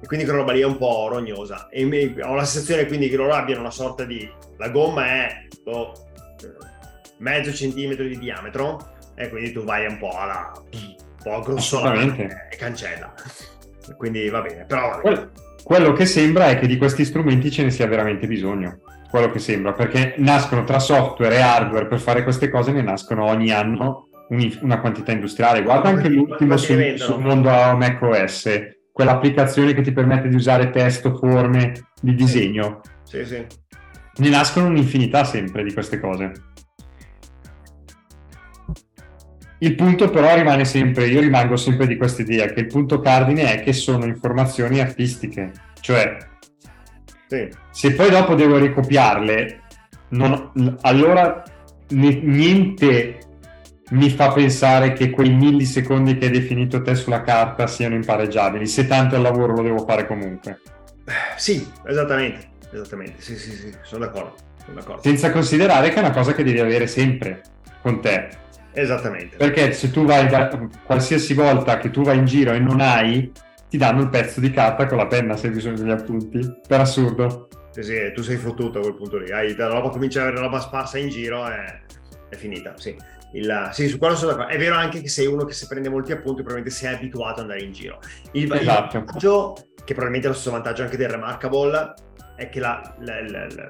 E 0.00 0.06
quindi 0.06 0.24
quella 0.24 0.40
roba 0.40 0.52
lì 0.52 0.60
è 0.60 0.64
un 0.64 0.78
po' 0.78 1.08
rognosa. 1.08 1.68
E 1.68 1.84
ho 2.22 2.34
la 2.34 2.44
sensazione 2.44 2.86
quindi 2.86 3.08
che 3.08 3.16
loro 3.16 3.34
abbiano 3.34 3.60
una 3.60 3.70
sorta 3.70 4.04
di... 4.04 4.28
La 4.56 4.68
gomma 4.68 5.06
è 5.06 5.46
oh, 5.66 5.92
mezzo 7.18 7.52
centimetro 7.52 8.04
di 8.04 8.18
diametro 8.18 8.94
e 9.14 9.28
quindi 9.28 9.52
tu 9.52 9.62
vai 9.62 9.86
un 9.86 9.98
po' 9.98 10.10
alla... 10.10 10.52
un 10.72 10.96
po' 11.22 11.40
grossolana 11.40 12.48
e 12.48 12.56
cancella. 12.56 13.14
Quindi 13.96 14.28
va 14.28 14.40
bene, 14.40 14.64
però... 14.64 15.00
Quello 15.00 15.30
quello 15.62 15.92
che 15.92 16.06
sembra 16.06 16.48
è 16.48 16.58
che 16.58 16.66
di 16.66 16.76
questi 16.76 17.04
strumenti 17.04 17.50
ce 17.50 17.64
ne 17.64 17.70
sia 17.70 17.86
veramente 17.86 18.26
bisogno. 18.26 18.80
Quello 19.10 19.30
che 19.30 19.38
sembra, 19.38 19.72
perché 19.72 20.14
nascono 20.18 20.64
tra 20.64 20.78
software 20.78 21.36
e 21.36 21.40
hardware 21.40 21.86
per 21.86 22.00
fare 22.00 22.22
queste 22.22 22.48
cose, 22.48 22.72
ne 22.72 22.82
nascono 22.82 23.24
ogni 23.24 23.50
anno 23.50 24.08
una 24.62 24.80
quantità 24.80 25.12
industriale. 25.12 25.62
Guarda 25.62 25.90
anche 25.90 26.08
l'ultimo 26.08 26.56
sul, 26.56 26.94
sul 26.96 27.20
mondo 27.20 27.50
macOS, 27.50 28.48
quell'applicazione 28.90 29.74
che 29.74 29.82
ti 29.82 29.92
permette 29.92 30.28
di 30.28 30.34
usare 30.34 30.70
testo, 30.70 31.14
forme 31.16 31.72
di 32.00 32.14
disegno. 32.14 32.80
Sì, 33.02 33.24
sì. 33.24 33.44
Ne 34.16 34.28
nascono 34.28 34.66
un'infinità 34.68 35.24
sempre 35.24 35.62
di 35.62 35.72
queste 35.72 36.00
cose. 36.00 36.32
Il 39.62 39.76
punto 39.76 40.10
però 40.10 40.34
rimane 40.34 40.64
sempre, 40.64 41.06
io 41.06 41.20
rimango 41.20 41.56
sempre 41.56 41.86
di 41.86 41.96
questa 41.96 42.22
idea, 42.22 42.46
che 42.46 42.60
il 42.60 42.66
punto 42.66 42.98
cardine 42.98 43.54
è 43.54 43.62
che 43.62 43.72
sono 43.72 44.06
informazioni 44.06 44.80
artistiche, 44.80 45.52
cioè 45.80 46.16
sì. 47.28 47.48
se 47.70 47.92
poi 47.92 48.10
dopo 48.10 48.34
devo 48.34 48.58
ricopiarle, 48.58 49.60
non, 50.08 50.78
allora 50.80 51.44
niente 51.90 53.18
mi 53.90 54.10
fa 54.10 54.32
pensare 54.32 54.94
che 54.94 55.10
quei 55.10 55.30
millisecondi 55.30 56.18
che 56.18 56.24
hai 56.24 56.32
definito 56.32 56.82
te 56.82 56.96
sulla 56.96 57.22
carta 57.22 57.68
siano 57.68 57.94
impareggiabili, 57.94 58.66
se 58.66 58.88
tanto 58.88 59.14
il 59.14 59.22
lavoro 59.22 59.54
lo 59.54 59.62
devo 59.62 59.84
fare 59.86 60.08
comunque. 60.08 60.58
Sì, 61.36 61.64
esattamente, 61.86 62.48
esattamente, 62.72 63.22
sì, 63.22 63.36
sì, 63.36 63.52
sì, 63.52 63.72
sono 63.82 64.06
d'accordo, 64.06 64.34
sono 64.64 64.74
d'accordo. 64.80 65.02
Senza 65.02 65.30
considerare 65.30 65.90
che 65.90 65.94
è 65.94 66.00
una 66.00 66.10
cosa 66.10 66.34
che 66.34 66.42
devi 66.42 66.58
avere 66.58 66.88
sempre 66.88 67.42
con 67.80 68.00
te 68.00 68.40
Esattamente. 68.72 69.36
Perché 69.36 69.72
se 69.72 69.90
tu 69.90 70.04
vai 70.04 70.28
da, 70.28 70.48
qualsiasi 70.84 71.34
volta 71.34 71.78
che 71.78 71.90
tu 71.90 72.02
vai 72.02 72.18
in 72.18 72.24
giro 72.24 72.52
e 72.52 72.58
non 72.58 72.80
hai, 72.80 73.30
ti 73.68 73.76
danno 73.76 74.02
il 74.02 74.08
pezzo 74.08 74.40
di 74.40 74.50
carta 74.50 74.86
con 74.86 74.98
la 74.98 75.06
penna 75.06 75.36
se 75.36 75.48
hai 75.48 75.52
bisogno 75.52 75.76
degli 75.76 75.90
appunti. 75.90 76.40
Per 76.66 76.80
assurdo. 76.80 77.48
Sì, 77.70 77.82
sì, 77.82 78.12
tu 78.14 78.22
sei 78.22 78.36
fottuto 78.36 78.78
a 78.78 78.82
quel 78.82 78.94
punto 78.94 79.18
lì. 79.18 79.30
Hai, 79.30 79.54
la 79.56 79.68
roba 79.68 79.88
comincia 79.88 80.20
a 80.20 80.22
avere 80.24 80.40
roba 80.40 80.60
sparsa 80.60 80.98
in 80.98 81.08
giro 81.08 81.46
e 81.48 81.80
è 82.28 82.36
finita, 82.36 82.74
sì. 82.76 82.94
Il, 83.34 83.70
sì, 83.72 83.88
su 83.88 83.96
quello 83.96 84.14
sono 84.14 84.32
d'accordo. 84.32 84.52
È 84.52 84.58
vero 84.58 84.74
anche 84.74 85.00
che 85.00 85.08
sei 85.08 85.26
uno 85.26 85.44
che 85.44 85.54
se 85.54 85.66
prende 85.66 85.88
molti 85.88 86.12
appunti 86.12 86.42
probabilmente 86.42 86.70
sei 86.70 86.94
abituato 86.94 87.40
ad 87.40 87.50
andare 87.50 87.62
in 87.62 87.72
giro. 87.72 87.98
Il, 88.32 88.52
esatto. 88.52 88.96
il 88.96 89.04
vantaggio, 89.04 89.54
che 89.76 89.94
probabilmente 89.94 90.26
è 90.26 90.30
lo 90.30 90.36
stesso 90.36 90.50
vantaggio 90.50 90.82
anche 90.82 90.96
del 90.98 91.08
Remarkable, 91.08 91.94
è 92.36 92.48
che 92.50 92.60
la, 92.60 92.94
la, 93.00 93.20
la, 93.22 93.46
la 93.46 93.68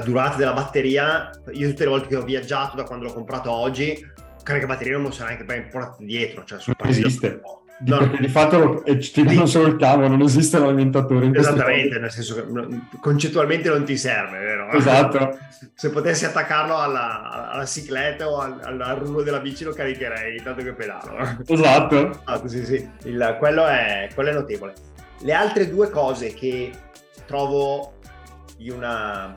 durata 0.00 0.36
della 0.36 0.52
batteria, 0.52 1.30
io 1.52 1.68
tutte 1.68 1.84
le 1.84 1.90
volte 1.90 2.08
che 2.08 2.16
ho 2.16 2.22
viaggiato 2.22 2.76
da 2.76 2.84
quando 2.84 3.04
l'ho 3.06 3.12
comprato 3.12 3.50
a 3.50 3.54
oggi, 3.54 4.10
carica 4.42 4.66
batteria 4.66 4.98
non 4.98 5.12
sarà 5.12 5.28
neanche 5.28 5.44
ben 5.44 5.68
portato 5.68 6.02
dietro, 6.02 6.44
cioè 6.44 6.58
sul 6.58 6.74
non 6.78 6.88
esiste. 6.88 7.40
Di, 7.78 7.90
no, 7.90 8.06
di 8.06 8.28
fatto 8.28 8.58
lo, 8.58 8.84
eh, 8.84 8.98
ti 8.98 9.24
danno 9.24 9.44
solo 9.44 9.66
il 9.66 9.76
cavo, 9.76 10.06
non 10.06 10.20
esiste 10.20 10.58
l'alimentatore. 10.58 11.30
Esattamente, 11.34 11.98
nel 11.98 12.10
senso 12.10 12.36
che 12.36 12.44
concettualmente 13.00 13.68
non 13.68 13.84
ti 13.84 13.96
serve, 13.96 14.38
vero? 14.38 14.70
Esatto. 14.70 15.38
Se 15.74 15.90
potessi 15.90 16.24
attaccarlo 16.24 16.76
alla, 16.76 17.50
alla 17.50 17.66
cicletta 17.66 18.28
o 18.28 18.38
al, 18.38 18.80
al, 18.80 18.98
rullo 18.98 19.22
della 19.22 19.40
bici 19.40 19.64
lo 19.64 19.72
caricherei, 19.72 20.40
tanto 20.42 20.62
che 20.62 20.72
pedalo. 20.72 21.16
Esatto. 21.46 22.20
Ah, 22.24 22.40
sì, 22.46 22.64
sì. 22.64 22.88
Il, 23.04 23.36
quello, 23.38 23.66
è, 23.66 24.08
quello 24.14 24.30
è 24.30 24.32
notevole. 24.32 24.74
Le 25.20 25.32
altre 25.32 25.68
due 25.68 25.90
cose 25.90 26.32
che 26.34 26.70
trovo 27.26 27.94
di 28.56 28.70
una 28.70 29.32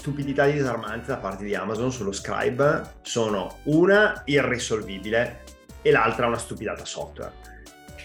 stupidità 0.00 0.46
disarmante 0.46 1.08
da 1.08 1.18
parte 1.18 1.44
di 1.44 1.54
Amazon 1.54 1.92
sullo 1.92 2.10
scribe 2.10 2.94
sono 3.02 3.58
una 3.64 4.22
irrisolvibile 4.24 5.42
e 5.82 5.90
l'altra 5.90 6.26
una 6.26 6.38
stupidata 6.38 6.86
software. 6.86 7.32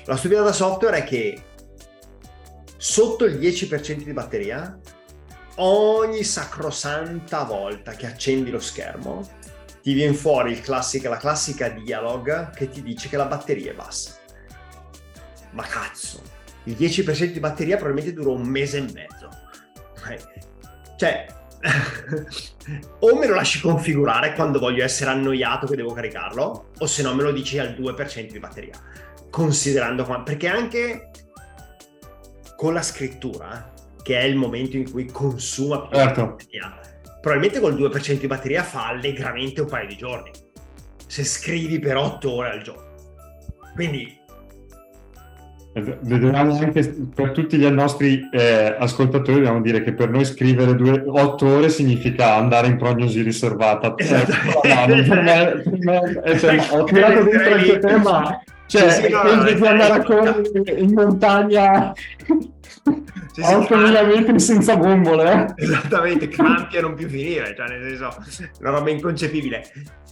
La 0.03 0.17
stupidata 0.17 0.51
software 0.51 0.97
è 0.97 1.03
che 1.05 1.41
sotto 2.75 3.23
il 3.23 3.39
10% 3.39 4.03
di 4.03 4.11
batteria, 4.11 4.77
ogni 5.55 6.23
sacrosanta 6.25 7.43
volta 7.43 7.93
che 7.93 8.07
accendi 8.07 8.51
lo 8.51 8.59
schermo, 8.59 9.25
ti 9.81 9.93
viene 9.93 10.15
fuori 10.15 10.59
classica, 10.59 11.07
la 11.07 11.15
classica 11.15 11.69
dialog 11.69 12.49
che 12.49 12.67
ti 12.67 12.81
dice 12.81 13.07
che 13.07 13.15
la 13.15 13.25
batteria 13.25 13.71
è 13.71 13.75
bassa. 13.75 14.17
Ma 15.51 15.63
cazzo, 15.63 16.21
il 16.65 16.75
10% 16.75 17.31
di 17.31 17.39
batteria 17.39 17.77
probabilmente 17.77 18.13
dura 18.13 18.31
un 18.31 18.45
mese 18.45 18.79
e 18.79 18.81
mezzo. 18.81 19.29
Cioè, 20.97 21.43
o 22.99 23.15
me 23.17 23.27
lo 23.27 23.35
lasci 23.35 23.59
configurare 23.59 24.33
quando 24.33 24.59
voglio 24.59 24.83
essere 24.83 25.11
annoiato 25.11 25.67
che 25.67 25.75
devo 25.75 25.93
caricarlo, 25.93 26.71
o 26.77 26.85
se 26.85 27.01
no 27.01 27.13
me 27.13 27.23
lo 27.23 27.31
dici 27.31 27.57
al 27.59 27.69
2% 27.69 28.31
di 28.31 28.39
batteria. 28.39 28.79
Considerando 29.29 30.05
perché 30.23 30.47
anche 30.47 31.11
con 32.55 32.73
la 32.73 32.81
scrittura, 32.81 33.73
che 34.01 34.17
è 34.17 34.23
il 34.23 34.35
momento 34.35 34.77
in 34.77 34.89
cui 34.89 35.05
consuma 35.05 35.87
più 35.87 35.97
certo. 35.97 36.25
batteria, 36.25 36.79
probabilmente 37.21 37.59
col 37.59 37.75
2% 37.75 38.19
di 38.19 38.27
batteria 38.27 38.63
fa 38.63 38.87
allegramente 38.87 39.61
un 39.61 39.67
paio 39.67 39.87
di 39.87 39.97
giorni. 39.97 40.31
Se 41.07 41.23
scrivi 41.23 41.79
per 41.79 41.97
8 41.97 42.31
ore 42.31 42.51
al 42.51 42.61
giorno. 42.61 42.93
Quindi 43.73 44.23
Vediamo 45.75 46.57
anche 46.57 46.95
per 47.13 47.31
tutti 47.31 47.57
gli 47.57 47.65
nostri 47.65 48.29
eh, 48.31 48.77
ascoltatori, 48.79 49.39
dobbiamo 49.39 49.59
dire 49.59 49.83
che 49.83 49.91
per 49.91 50.09
noi 50.09 50.23
scrivere 50.23 50.73
due, 50.73 51.03
otto 51.05 51.47
ore 51.47 51.67
significa 51.67 52.35
andare 52.35 52.67
in 52.67 52.77
prognosi 52.77 53.21
riservata. 53.21 53.93
Esatto. 53.97 54.63
Eh, 54.63 54.73
no, 54.73 54.85
per 54.85 55.21
me, 55.21 55.61
per 55.63 55.77
me 55.77 56.21
eh, 56.23 56.39
cioè, 56.39 56.65
ho 56.71 56.83
tirato 56.85 57.23
dentro 57.23 57.53
anche 57.53 57.79
te, 57.79 57.97
ma 57.97 58.41
cioè, 58.67 58.89
sì, 58.89 59.01
sì, 59.01 59.09
no, 59.09 59.43
di 59.43 59.67
andare 59.67 59.93
a 59.93 60.03
correre 60.03 60.71
in 60.77 60.93
montagna 60.93 61.93
sì, 63.33 63.41
a 63.41 63.57
8000 63.57 64.03
metri 64.03 64.39
senza 64.39 64.77
bombole. 64.77 65.53
Eh? 65.57 65.63
Esattamente, 65.63 66.29
crampi 66.29 66.77
a 66.77 66.81
non 66.81 66.93
più 66.93 67.09
finire, 67.09 67.53
cioè 67.53 67.67
nel 67.67 67.97
senso, 67.97 68.53
una 68.61 68.69
roba 68.69 68.89
inconcepibile. 68.89 69.61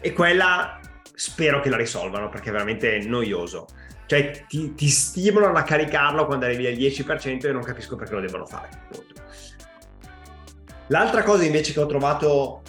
E 0.02 0.12
quella 0.12 0.78
spero 1.15 1.62
che 1.62 1.69
la 1.69 1.78
risolvano 1.78 2.28
perché 2.28 2.49
è 2.49 2.52
veramente 2.52 2.99
noioso 3.06 3.67
cioè 4.13 4.45
ti, 4.47 4.76
ti, 4.76 4.88
stimolano 4.89 5.58
a 5.58 5.63
caricarlo 5.63 6.28
quando 6.28 6.45
arrivi 6.45 6.67
al 6.67 6.73
10% 6.73 7.47
e 7.47 7.52
non 7.52 7.63
capisco 7.63 7.95
perché 7.95 8.13
lo 8.13 8.21
devono 8.21 8.45
fare. 8.45 8.69
L'altra 10.88 11.23
cosa 11.23 11.43
invece 11.43 11.73
che 11.73 11.80
ho 11.80 11.88
trovato 11.88 12.62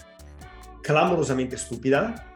clamorosamente 0.81 1.59
stupida, 1.59 2.33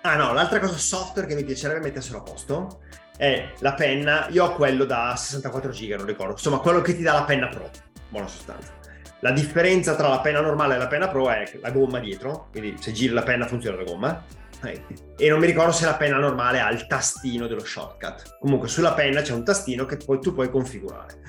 ah 0.00 0.16
no, 0.16 0.32
l'altra 0.32 0.58
cosa 0.58 0.76
software 0.76 1.28
che 1.28 1.36
mi 1.36 1.44
piacerebbe 1.44 1.80
metterselo 1.80 2.18
a 2.18 2.22
posto 2.22 2.80
è 3.16 3.52
la 3.60 3.74
penna, 3.74 4.26
io 4.30 4.46
ho 4.46 4.54
quello 4.54 4.84
da 4.84 5.14
64 5.16 5.70
giga, 5.70 5.96
non 5.96 6.06
ricordo, 6.06 6.32
insomma 6.32 6.58
quello 6.58 6.80
che 6.80 6.96
ti 6.96 7.02
dà 7.02 7.12
la 7.12 7.24
penna 7.24 7.46
Pro, 7.46 7.70
buona 8.08 8.26
sostanza. 8.26 8.72
La 9.20 9.30
differenza 9.30 9.94
tra 9.94 10.08
la 10.08 10.18
penna 10.18 10.40
normale 10.40 10.74
e 10.74 10.78
la 10.78 10.88
penna 10.88 11.06
Pro 11.08 11.30
è 11.30 11.58
la 11.60 11.70
gomma 11.70 12.00
dietro, 12.00 12.48
quindi 12.50 12.76
se 12.80 12.90
giri 12.90 13.12
la 13.12 13.22
penna 13.22 13.46
funziona 13.46 13.76
la 13.76 13.84
gomma, 13.84 14.24
e 14.72 15.28
non 15.28 15.38
mi 15.38 15.46
ricordo 15.46 15.72
se 15.72 15.84
la 15.84 15.94
penna 15.94 16.18
normale 16.18 16.60
ha 16.60 16.70
il 16.70 16.86
tastino 16.86 17.46
dello 17.46 17.64
shortcut. 17.64 18.38
Comunque 18.38 18.68
sulla 18.68 18.92
penna 18.92 19.22
c'è 19.22 19.32
un 19.32 19.44
tastino 19.44 19.84
che 19.84 19.96
poi 19.96 20.20
tu 20.20 20.32
puoi 20.32 20.50
configurare. 20.50 21.20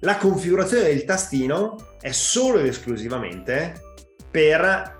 La 0.00 0.16
configurazione 0.16 0.84
del 0.84 1.04
tastino 1.04 1.96
è 2.00 2.10
solo 2.10 2.58
ed 2.58 2.66
esclusivamente 2.66 3.94
per 4.30 4.98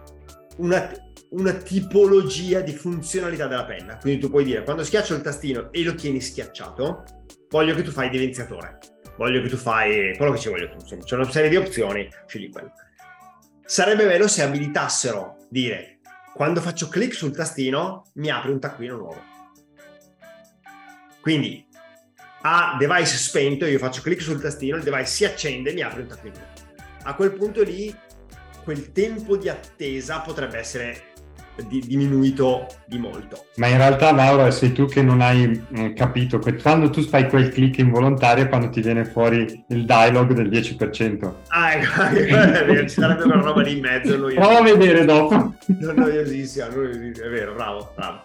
una, 0.59 0.93
una 1.31 1.53
tipologia 1.53 2.61
di 2.61 2.73
funzionalità 2.73 3.47
della 3.47 3.65
penna. 3.65 3.97
Quindi 3.97 4.21
tu 4.21 4.29
puoi 4.29 4.45
dire 4.45 4.63
quando 4.63 4.85
schiaccio 4.85 5.15
il 5.15 5.23
tastino 5.23 5.73
e 5.73 5.83
lo 5.83 5.95
tieni 5.95 6.21
schiacciato, 6.21 7.05
voglio 7.49 7.75
che 7.75 7.83
tu 7.83 7.91
fai 7.91 8.09
evidenziatore. 8.09 8.79
Voglio 9.17 9.43
che 9.43 9.49
tu 9.49 9.57
fai 9.57 10.17
quello 10.17 10.33
che 10.33 10.39
ci 10.39 10.49
voglio 10.49 10.69
tu. 10.71 10.77
Insomma, 10.81 11.05
c'è 11.05 11.15
una 11.15 11.31
serie 11.31 11.51
di 11.51 11.57
opzioni, 11.57 12.09
scegli 12.27 12.51
quello. 12.51 12.73
Sarebbe 13.65 14.05
bello 14.05 14.27
se 14.27 14.43
abilitassero 14.43 15.47
dire 15.49 16.00
quando 16.33 16.61
faccio 16.61 16.89
clic 16.89 17.13
sul 17.13 17.35
tastino 17.35 18.07
mi 18.15 18.31
apre 18.31 18.51
un 18.53 18.61
taccuino 18.61 18.97
nuovo. 18.97 19.23
Quindi 21.21 21.67
a 22.43 22.77
device 22.79 23.17
spento 23.17 23.67
io 23.67 23.79
faccio 23.79 24.01
clic 24.01 24.23
sul 24.23 24.41
tastino, 24.41 24.77
il 24.77 24.83
device 24.83 25.07
si 25.07 25.25
accende 25.25 25.71
e 25.71 25.75
mi 25.75 25.83
apre 25.83 26.03
un 26.03 26.09
taccuino. 26.09 26.39
A 27.03 27.15
quel 27.15 27.33
punto 27.33 27.63
lì 27.63 27.95
quel 28.65 28.93
tempo 28.93 29.37
di 29.37 29.49
attesa 29.49 30.21
potrebbe 30.21 30.59
essere 30.59 31.10
di, 31.67 31.81
diminuito 31.81 32.67
di 32.87 32.99
molto. 32.99 33.47
Ma 33.57 33.67
in 33.67 33.77
realtà 33.77 34.13
Mauro 34.13 34.51
sei 34.51 34.73
tu 34.73 34.87
che 34.87 35.03
non 35.03 35.21
hai 35.21 35.47
mh, 35.47 35.81
mm, 35.81 35.95
capito 35.95 36.41
quando 36.61 36.91
tu 36.91 37.03
fai 37.03 37.29
quel 37.29 37.51
click 37.51 37.79
involontario 37.79 38.49
quando 38.49 38.69
ti 38.71 38.81
viene 38.81 39.05
fuori 39.05 39.65
il 39.69 39.85
dialogue 39.85 40.35
del 40.35 40.49
10%. 40.49 41.33
Ah, 41.49 41.73
ecco, 41.75 42.83
ci 42.89 43.01
sarebbe 43.01 43.25
una 43.25 43.41
roba 43.41 43.63
lì 43.63 43.77
in 43.77 43.81
mezzo. 43.81 44.17
Prova 44.17 44.59
a 44.59 44.63
vedere 44.63 45.05
dopo. 45.05 45.55
Non 45.67 45.95
noiosissima, 45.97 46.69
noiosissima, 46.69 47.27
è 47.27 47.31
vero, 47.31 47.55
bravo, 47.55 47.93
bravo. 47.95 48.21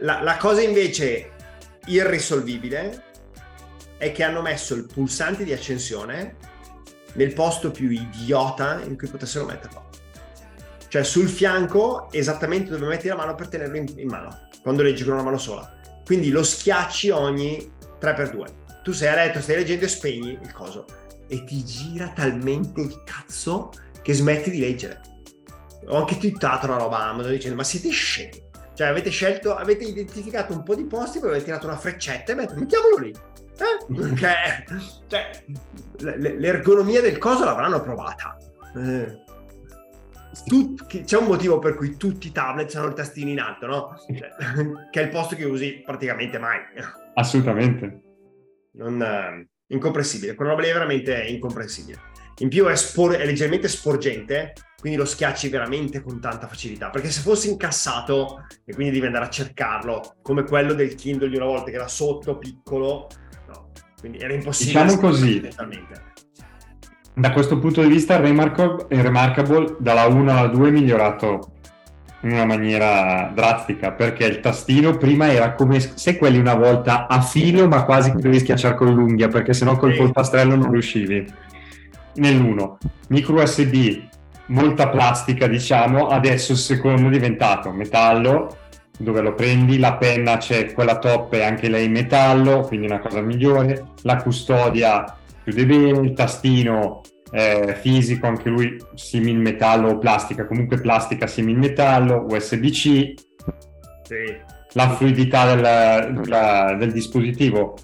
La, 0.00 0.20
la 0.22 0.36
cosa 0.36 0.62
invece 0.62 1.30
irrisolvibile 1.86 3.04
è 3.96 4.12
che 4.12 4.24
hanno 4.24 4.42
messo 4.42 4.74
il 4.74 4.86
pulsante 4.92 5.44
di 5.44 5.52
accensione 5.52 6.34
nel 7.14 7.32
posto 7.34 7.70
più 7.70 7.90
idiota 7.90 8.80
in 8.84 8.96
cui 8.96 9.06
potessero 9.06 9.44
metterlo 9.44 9.90
cioè 10.92 11.04
sul 11.04 11.26
fianco 11.26 12.08
esattamente 12.12 12.68
dove 12.68 12.84
metti 12.84 13.08
la 13.08 13.16
mano 13.16 13.34
per 13.34 13.48
tenerlo 13.48 13.78
in, 13.78 13.90
in 13.96 14.08
mano, 14.08 14.48
quando 14.60 14.82
leggi 14.82 15.04
con 15.04 15.14
una 15.14 15.22
mano 15.22 15.38
sola. 15.38 15.74
Quindi 16.04 16.28
lo 16.28 16.42
schiacci 16.42 17.08
ogni 17.08 17.72
3x2. 17.98 18.44
Tu 18.82 18.92
sei 18.92 19.08
a 19.08 19.14
letto, 19.14 19.40
stai 19.40 19.56
leggendo 19.56 19.86
e 19.86 19.88
spegni 19.88 20.32
il 20.32 20.52
coso. 20.52 20.84
E 21.28 21.44
ti 21.44 21.64
gira 21.64 22.12
talmente 22.14 22.82
il 22.82 23.04
cazzo 23.06 23.70
che 24.02 24.12
smetti 24.12 24.50
di 24.50 24.60
leggere. 24.60 25.00
Ho 25.86 25.96
anche 25.96 26.18
twittato 26.18 26.66
una 26.66 26.76
roba 26.76 26.98
Amazon 27.06 27.32
dicendo 27.32 27.56
ma 27.56 27.64
siete 27.64 27.88
scemi. 27.88 28.42
Cioè 28.74 28.88
avete 28.88 29.08
scelto, 29.08 29.56
avete 29.56 29.84
identificato 29.84 30.52
un 30.52 30.62
po' 30.62 30.74
di 30.74 30.84
posti, 30.84 31.20
poi 31.20 31.30
avete 31.30 31.44
tirato 31.44 31.68
una 31.68 31.78
freccetta 31.78 32.32
e 32.32 32.34
mettiamolo 32.34 32.98
lì. 32.98 33.08
Eh? 33.08 33.94
Perché 33.94 34.64
cioè, 35.08 35.42
l'ergonomia 36.18 37.00
del 37.00 37.16
coso 37.16 37.46
l'avranno 37.46 37.80
provata. 37.80 38.36
Eh 38.76 39.30
tut- 40.46 41.04
c'è 41.04 41.18
un 41.18 41.26
motivo 41.26 41.58
per 41.58 41.74
cui 41.74 41.96
tutti 41.96 42.28
i 42.28 42.32
tablet 42.32 42.74
hanno 42.74 42.88
il 42.88 42.94
tastino 42.94 43.30
in 43.30 43.40
alto, 43.40 43.66
no? 43.66 43.94
Cioè, 44.06 44.28
che 44.90 45.00
è 45.00 45.04
il 45.04 45.10
posto 45.10 45.36
che 45.36 45.44
usi 45.44 45.82
praticamente 45.84 46.38
mai. 46.38 46.60
Assolutamente. 47.14 48.00
Non, 48.72 49.00
uh, 49.00 49.46
incomprensibile, 49.72 50.34
quella 50.34 50.52
roba 50.52 50.62
lì 50.62 50.68
è 50.68 50.72
veramente 50.72 51.22
incomprensibile. 51.24 52.10
In 52.38 52.48
più 52.48 52.64
è, 52.66 52.74
spor- 52.76 53.14
è, 53.14 53.24
leggermente 53.24 53.68
sporgente, 53.68 54.54
quindi 54.78 54.98
lo 54.98 55.04
schiacci 55.04 55.48
veramente 55.48 56.02
con 56.02 56.20
tanta 56.20 56.46
facilità. 56.46 56.90
Perché 56.90 57.10
se 57.10 57.20
fosse 57.20 57.48
incassato 57.48 58.46
e 58.64 58.74
quindi 58.74 58.92
devi 58.92 59.06
andare 59.06 59.26
a 59.26 59.30
cercarlo, 59.30 60.16
come 60.22 60.44
quello 60.44 60.72
del 60.72 60.94
Kindle 60.94 61.28
di 61.28 61.36
una 61.36 61.44
volta 61.44 61.70
che 61.70 61.76
era 61.76 61.88
sotto, 61.88 62.38
piccolo, 62.38 63.08
no. 63.48 63.70
Quindi 64.00 64.18
era 64.18 64.32
impossibile. 64.32 64.82
Diciamo 64.82 65.00
così, 65.00 65.48
da 67.14 67.30
questo 67.30 67.58
punto 67.58 67.82
di 67.82 67.88
vista 67.88 68.14
il 68.14 68.22
Remarkable, 68.22 68.86
il 68.88 69.02
Remarkable 69.02 69.76
dalla 69.78 70.06
1 70.06 70.30
alla 70.30 70.46
2 70.48 70.68
è 70.68 70.70
migliorato 70.70 71.52
in 72.22 72.32
una 72.32 72.44
maniera 72.44 73.30
drastica 73.34 73.92
perché 73.92 74.24
il 74.24 74.40
tastino 74.40 74.96
prima 74.96 75.30
era 75.30 75.54
come 75.54 75.80
se 75.80 76.16
quelli 76.16 76.38
una 76.38 76.54
volta 76.54 77.08
a 77.08 77.20
filo 77.20 77.66
ma 77.66 77.84
quasi 77.84 78.10
che 78.10 78.16
dovevi 78.16 78.38
schiacciare 78.38 78.76
con 78.76 78.94
l'unghia 78.94 79.28
perché 79.28 79.52
sennò 79.52 79.76
col 79.76 79.96
polpastrello 79.96 80.54
non 80.54 80.70
riuscivi. 80.70 81.26
Nell'1 82.14 82.76
micro 83.08 83.42
USB 83.42 84.00
molta 84.46 84.88
plastica 84.88 85.46
diciamo 85.46 86.08
adesso 86.08 86.52
il 86.52 86.58
secondo 86.58 87.08
è 87.08 87.10
diventato 87.10 87.70
metallo 87.70 88.58
dove 88.98 89.20
lo 89.20 89.34
prendi 89.34 89.78
la 89.78 89.94
penna 89.94 90.36
c'è 90.36 90.72
quella 90.72 90.98
top 90.98 91.32
e 91.32 91.42
anche 91.42 91.68
lei 91.68 91.86
in 91.86 91.92
metallo 91.92 92.60
quindi 92.60 92.86
una 92.86 93.00
cosa 93.00 93.20
migliore. 93.20 93.86
La 94.02 94.16
custodia 94.16 95.16
chiude 95.42 95.66
bene, 95.66 95.98
il 96.00 96.12
tastino 96.14 97.00
eh, 97.32 97.76
fisico, 97.80 98.26
anche 98.26 98.48
lui 98.48 98.76
simil 98.94 99.38
metallo 99.38 99.90
o 99.90 99.98
plastica, 99.98 100.46
comunque 100.46 100.80
plastica 100.80 101.26
simil 101.26 101.58
metallo, 101.58 102.26
USB-C, 102.28 102.74
sì. 102.78 103.14
la 104.72 104.90
fluidità 104.90 105.54
del, 105.54 106.22
del, 106.22 106.76
del 106.78 106.92
dispositivo 106.92 107.76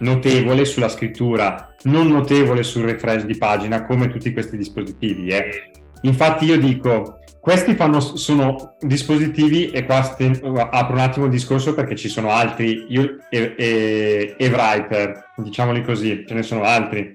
notevole 0.00 0.64
sulla 0.64 0.88
scrittura, 0.88 1.74
non 1.84 2.08
notevole 2.08 2.62
sul 2.62 2.84
refresh 2.84 3.24
di 3.24 3.36
pagina 3.36 3.84
come 3.84 4.08
tutti 4.08 4.32
questi 4.32 4.56
dispositivi. 4.56 5.28
Eh. 5.28 5.70
Infatti 6.02 6.44
io 6.44 6.58
dico, 6.58 7.20
questi 7.48 7.76
fanno, 7.76 7.98
sono 8.00 8.74
dispositivi, 8.78 9.70
e 9.70 9.86
qua 9.86 10.00
apro 10.00 10.92
un 10.92 11.00
attimo 11.00 11.24
il 11.24 11.30
discorso 11.30 11.72
perché 11.72 11.96
ci 11.96 12.10
sono 12.10 12.28
altri, 12.28 12.84
io, 12.90 13.20
e, 13.30 13.54
e, 13.56 14.34
e 14.36 14.48
Writer, 14.48 15.30
diciamoli 15.34 15.82
così, 15.82 16.26
ce 16.28 16.34
ne 16.34 16.42
sono 16.42 16.64
altri. 16.64 17.10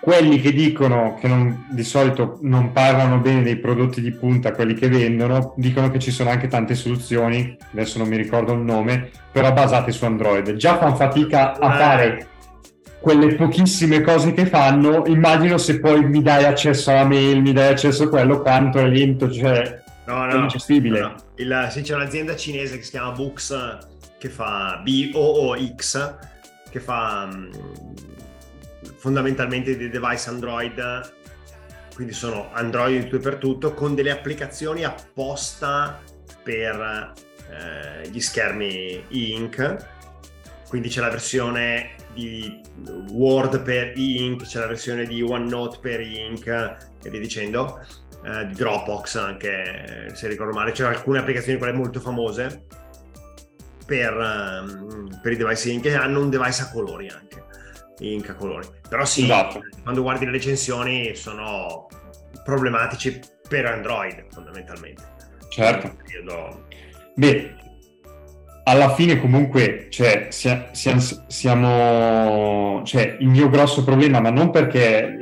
Quelli 0.00 0.40
che 0.40 0.54
dicono 0.54 1.18
che 1.20 1.28
non, 1.28 1.66
di 1.68 1.84
solito 1.84 2.38
non 2.40 2.72
parlano 2.72 3.18
bene 3.18 3.42
dei 3.42 3.58
prodotti 3.58 4.00
di 4.00 4.10
punta, 4.10 4.52
quelli 4.52 4.72
che 4.72 4.88
vendono, 4.88 5.52
dicono 5.58 5.90
che 5.90 5.98
ci 5.98 6.10
sono 6.10 6.30
anche 6.30 6.48
tante 6.48 6.74
soluzioni, 6.74 7.58
adesso 7.72 7.98
non 7.98 8.08
mi 8.08 8.16
ricordo 8.16 8.54
il 8.54 8.60
nome, 8.60 9.10
però 9.30 9.52
basate 9.52 9.92
su 9.92 10.06
Android. 10.06 10.54
Già 10.54 10.78
fanno 10.78 10.94
fatica 10.94 11.58
a 11.58 11.72
fare 11.72 12.28
quelle 13.00 13.34
pochissime 13.34 14.02
cose 14.02 14.32
che 14.32 14.46
fanno, 14.46 15.04
immagino 15.06 15.56
se 15.56 15.80
poi 15.80 16.04
mi 16.04 16.22
dai 16.22 16.44
accesso 16.44 16.90
alla 16.90 17.04
mail, 17.04 17.40
mi 17.40 17.52
dai 17.52 17.72
accesso 17.72 18.04
a 18.04 18.08
quello, 18.08 18.40
quanto 18.40 18.78
è 18.78 18.86
lento, 18.86 19.30
cioè 19.32 19.82
no, 20.04 20.26
no, 20.26 20.30
è 20.30 20.36
ingestibile. 20.36 21.00
No, 21.00 21.14
Il, 21.36 21.68
sì, 21.70 21.80
c'è 21.80 21.94
un'azienda 21.94 22.36
cinese 22.36 22.76
che 22.76 22.82
si 22.82 22.90
chiama 22.90 23.12
Boox, 23.12 23.78
che 24.18 24.28
fa 24.28 24.80
B-O-O-X, 24.84 26.14
che 26.70 26.80
fa 26.80 27.28
um, 27.32 27.50
fondamentalmente 28.96 29.76
dei 29.76 29.88
device 29.88 30.28
Android, 30.28 31.12
quindi 31.94 32.12
sono 32.12 32.50
Android 32.52 33.04
tutto 33.04 33.16
e 33.16 33.18
per 33.18 33.36
tutto, 33.36 33.72
con 33.72 33.94
delle 33.94 34.10
applicazioni 34.10 34.84
apposta 34.84 36.00
per 36.42 37.14
eh, 37.50 38.08
gli 38.08 38.20
schermi 38.20 39.04
e-ink, 39.08 39.76
quindi 40.68 40.88
c'è 40.90 41.00
la 41.00 41.10
versione 41.10 41.99
di 42.14 42.60
Word 43.10 43.62
per 43.62 43.92
e-ink, 43.96 44.44
c'è 44.44 44.60
la 44.60 44.66
versione 44.66 45.06
di 45.06 45.22
OneNote 45.22 45.78
per 45.80 46.00
e-ink 46.00 46.46
e 47.02 47.10
via 47.10 47.20
dicendo, 47.20 47.80
eh, 48.24 48.46
di 48.46 48.54
Dropbox 48.54 49.16
anche, 49.16 50.10
se 50.12 50.28
ricordo 50.28 50.52
male, 50.52 50.72
c'è 50.72 50.84
alcune 50.84 51.18
applicazioni 51.18 51.58
quelle 51.58 51.72
molto 51.72 52.00
famose 52.00 52.66
per, 53.86 54.14
um, 54.14 55.18
per 55.20 55.32
i 55.32 55.36
device 55.36 55.70
ink 55.70 55.82
che 55.82 55.94
hanno 55.94 56.20
un 56.20 56.30
device 56.30 56.62
a 56.62 56.70
colori 56.70 57.08
anche, 57.08 57.44
ink 57.98 58.28
a 58.28 58.34
colori. 58.34 58.68
Però 58.88 59.04
sì, 59.04 59.24
esatto. 59.24 59.60
quando 59.82 60.02
guardi 60.02 60.26
le 60.26 60.32
recensioni 60.32 61.14
sono 61.16 61.88
problematici 62.44 63.20
per 63.48 63.66
Android 63.66 64.26
fondamentalmente. 64.30 65.02
Certo. 65.48 65.96
Beh, 67.14 67.54
alla 68.64 68.94
fine 68.94 69.18
comunque 69.18 69.86
cioè, 69.90 70.28
siamo, 70.30 70.66
siamo, 71.26 72.82
cioè, 72.84 73.16
il 73.20 73.28
mio 73.28 73.48
grosso 73.48 73.84
problema, 73.84 74.20
ma 74.20 74.30
non 74.30 74.50
perché 74.50 75.18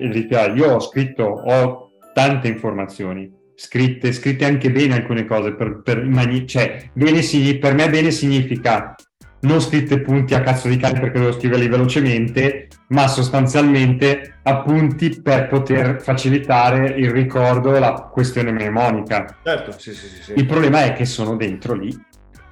io 0.55 0.75
ho 0.75 0.81
scritto, 0.81 1.25
ho 1.25 1.91
tante 2.13 2.49
informazioni 2.49 3.37
scritte, 3.55 4.13
scritte 4.13 4.45
anche 4.45 4.71
bene 4.71 4.95
alcune 4.95 5.25
cose, 5.25 5.53
per, 5.53 5.83
per, 5.83 6.07
cioè, 6.47 6.91
bene, 6.93 7.21
per 7.59 7.75
me 7.75 7.91
bene 7.91 8.11
significa 8.11 8.95
non 9.41 9.61
scritte 9.61 10.01
punti 10.01 10.35
a 10.35 10.41
cazzo 10.41 10.69
di 10.69 10.77
cane 10.77 10.99
perché 10.99 11.19
devo 11.19 11.33
scriverli 11.33 11.69
velocemente, 11.69 12.69
ma 12.89 13.07
sostanzialmente 13.07 14.39
appunti 14.43 15.21
per 15.21 15.47
poter 15.49 16.01
facilitare 16.01 16.89
il 16.91 17.11
ricordo, 17.11 17.79
la 17.79 18.09
questione 18.13 18.53
mnemonica. 18.53 19.37
Certo, 19.45 19.73
sì, 19.79 19.93
sì, 19.93 20.07
sì, 20.23 20.33
Il 20.37 20.47
problema 20.47 20.85
è 20.85 20.93
che 20.93 21.05
sono 21.05 21.37
dentro 21.37 21.75
lì 21.75 22.07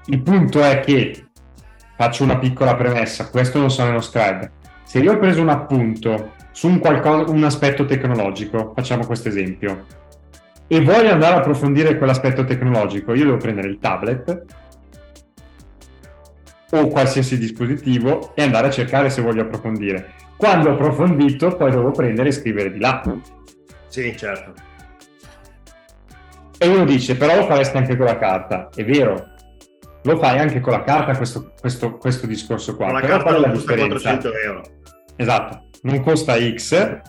il 0.06 0.22
punto 0.22 0.62
è 0.62 0.80
che 0.80 1.26
faccio 1.96 2.22
una 2.22 2.38
piccola 2.38 2.76
premessa, 2.76 3.28
questo 3.28 3.58
non 3.58 3.70
sono 3.70 3.90
uno 3.90 4.00
scribe. 4.00 4.52
Se 4.84 5.00
io 5.00 5.12
ho 5.12 5.18
preso 5.18 5.40
un 5.40 5.48
appunto 5.48 6.34
su 6.52 6.68
un, 6.68 6.78
qualcosa, 6.78 7.30
un 7.30 7.42
aspetto 7.42 7.84
tecnologico, 7.84 8.72
facciamo 8.74 9.04
questo 9.04 9.28
esempio, 9.28 9.86
e 10.68 10.80
voglio 10.80 11.10
andare 11.10 11.34
a 11.34 11.38
approfondire 11.38 11.96
quell'aspetto 11.96 12.44
tecnologico, 12.44 13.14
io 13.14 13.24
devo 13.24 13.36
prendere 13.36 13.68
il 13.68 13.78
tablet 13.78 14.44
o 16.70 16.88
qualsiasi 16.88 17.38
dispositivo 17.38 18.32
e 18.34 18.42
andare 18.42 18.68
a 18.68 18.70
cercare 18.70 19.10
se 19.10 19.22
voglio 19.22 19.42
approfondire. 19.42 20.12
Quando 20.36 20.70
ho 20.70 20.72
approfondito, 20.74 21.56
poi 21.56 21.70
devo 21.70 21.90
prendere 21.90 22.28
e 22.28 22.32
scrivere 22.32 22.72
di 22.72 22.78
là. 22.78 23.02
Sì, 23.88 24.16
certo. 24.16 24.52
E 26.58 26.68
uno 26.68 26.84
dice, 26.84 27.16
però 27.16 27.36
lo 27.36 27.46
faresti 27.46 27.76
anche 27.76 27.96
con 27.96 28.06
la 28.06 28.18
carta. 28.18 28.68
È 28.74 28.84
vero, 28.84 29.34
lo 30.06 30.16
fai 30.18 30.38
anche 30.38 30.60
con 30.60 30.72
la 30.72 30.82
carta 30.82 31.16
questo, 31.16 31.52
questo, 31.60 31.96
questo 31.96 32.26
discorso 32.26 32.76
qua. 32.76 32.86
Con 32.86 32.94
la 32.94 33.00
Però 33.00 33.22
carta 33.22 33.38
non 33.38 33.52
costa 33.52 33.74
400 33.74 34.32
euro. 34.34 34.62
Esatto, 35.16 35.64
non 35.82 36.02
costa 36.02 36.36
X 36.38 37.00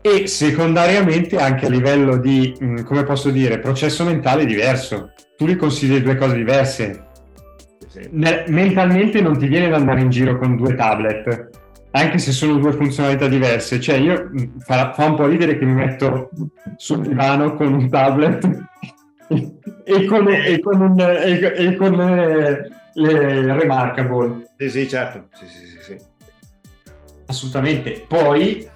e 0.00 0.26
secondariamente 0.26 1.38
anche 1.38 1.66
a 1.66 1.68
livello 1.68 2.16
di, 2.18 2.54
mm, 2.62 2.82
come 2.82 3.04
posso 3.04 3.30
dire, 3.30 3.58
processo 3.58 4.04
mentale 4.04 4.44
diverso. 4.44 5.12
Tu 5.36 5.46
li 5.46 5.56
consideri 5.56 6.02
due 6.02 6.16
cose 6.16 6.36
diverse. 6.36 7.06
Sì. 7.86 8.08
mentalmente 8.10 9.20
non 9.20 9.38
ti 9.38 9.46
viene 9.46 9.68
da 9.68 9.76
andare 9.76 10.00
in 10.00 10.10
giro 10.10 10.36
con 10.36 10.56
due 10.56 10.74
tablet, 10.74 11.50
anche 11.92 12.18
se 12.18 12.32
sono 12.32 12.56
due 12.56 12.72
funzionalità 12.72 13.28
diverse. 13.28 13.78
Cioè, 13.80 13.96
io 13.96 14.30
mm, 14.30 14.58
fa, 14.58 14.92
fa 14.92 15.04
un 15.04 15.14
po' 15.14 15.26
ridere 15.26 15.56
che 15.56 15.64
mi 15.64 15.74
metto 15.74 16.30
sul 16.76 17.02
divano 17.02 17.54
con 17.54 17.72
un 17.72 17.88
tablet 17.88 18.48
e 19.84 20.04
con, 20.06 20.28
e 20.28 20.60
con, 20.60 20.80
un, 20.80 21.00
e, 21.00 21.52
e 21.56 21.76
con 21.76 21.92
le, 21.94 22.70
le, 22.94 23.58
remarkable. 23.58 24.48
Sì, 24.56 24.70
sì, 24.70 24.88
certo. 24.88 25.26
Sì, 25.34 25.46
sì, 25.46 25.66
sì, 25.66 25.78
sì. 25.82 25.96
Assolutamente. 27.26 28.04
Poi, 28.08 28.66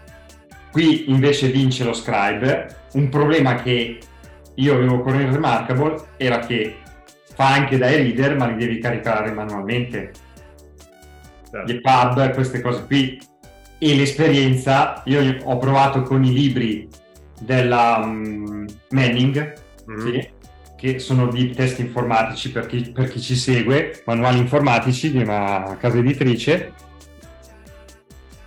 qui 0.71 1.11
invece 1.11 1.49
vince 1.49 1.85
lo 1.85 1.95
scribe. 1.95 2.77
Un 2.93 3.09
problema 3.09 3.57
che 3.57 3.99
io 4.55 4.75
avevo 4.75 5.01
con 5.01 5.19
il 5.19 5.29
remarkable 5.29 5.97
era 6.17 6.41
che 6.41 6.77
fa 7.35 7.53
anche 7.55 7.79
dai 7.79 7.97
reader, 7.97 8.37
ma 8.37 8.47
li 8.47 8.57
devi 8.57 8.79
caricare 8.79 9.33
manualmente. 9.33 10.13
Certo. 11.51 11.73
Gli 11.73 11.81
pub, 11.81 12.35
queste 12.35 12.61
cose 12.61 12.85
qui. 12.85 13.19
E 13.79 13.95
l'esperienza, 13.95 15.03
io 15.07 15.37
ho 15.45 15.57
provato 15.59 16.03
con 16.03 16.25
i 16.25 16.33
libri 16.33 16.89
della 17.41 18.01
um, 18.03 18.67
Manning, 18.91 19.55
mm-hmm. 19.89 20.01
sì, 20.01 20.29
che 20.79 21.01
sono 21.01 21.27
di 21.27 21.51
test 21.51 21.81
informatici 21.81 22.53
per 22.53 22.67
chi, 22.67 22.93
per 22.93 23.09
chi 23.09 23.21
ci 23.21 23.35
segue, 23.35 24.03
manuali 24.05 24.39
informatici 24.39 25.11
di 25.11 25.19
una 25.19 25.77
casa 25.81 25.99
editrice. 25.99 26.73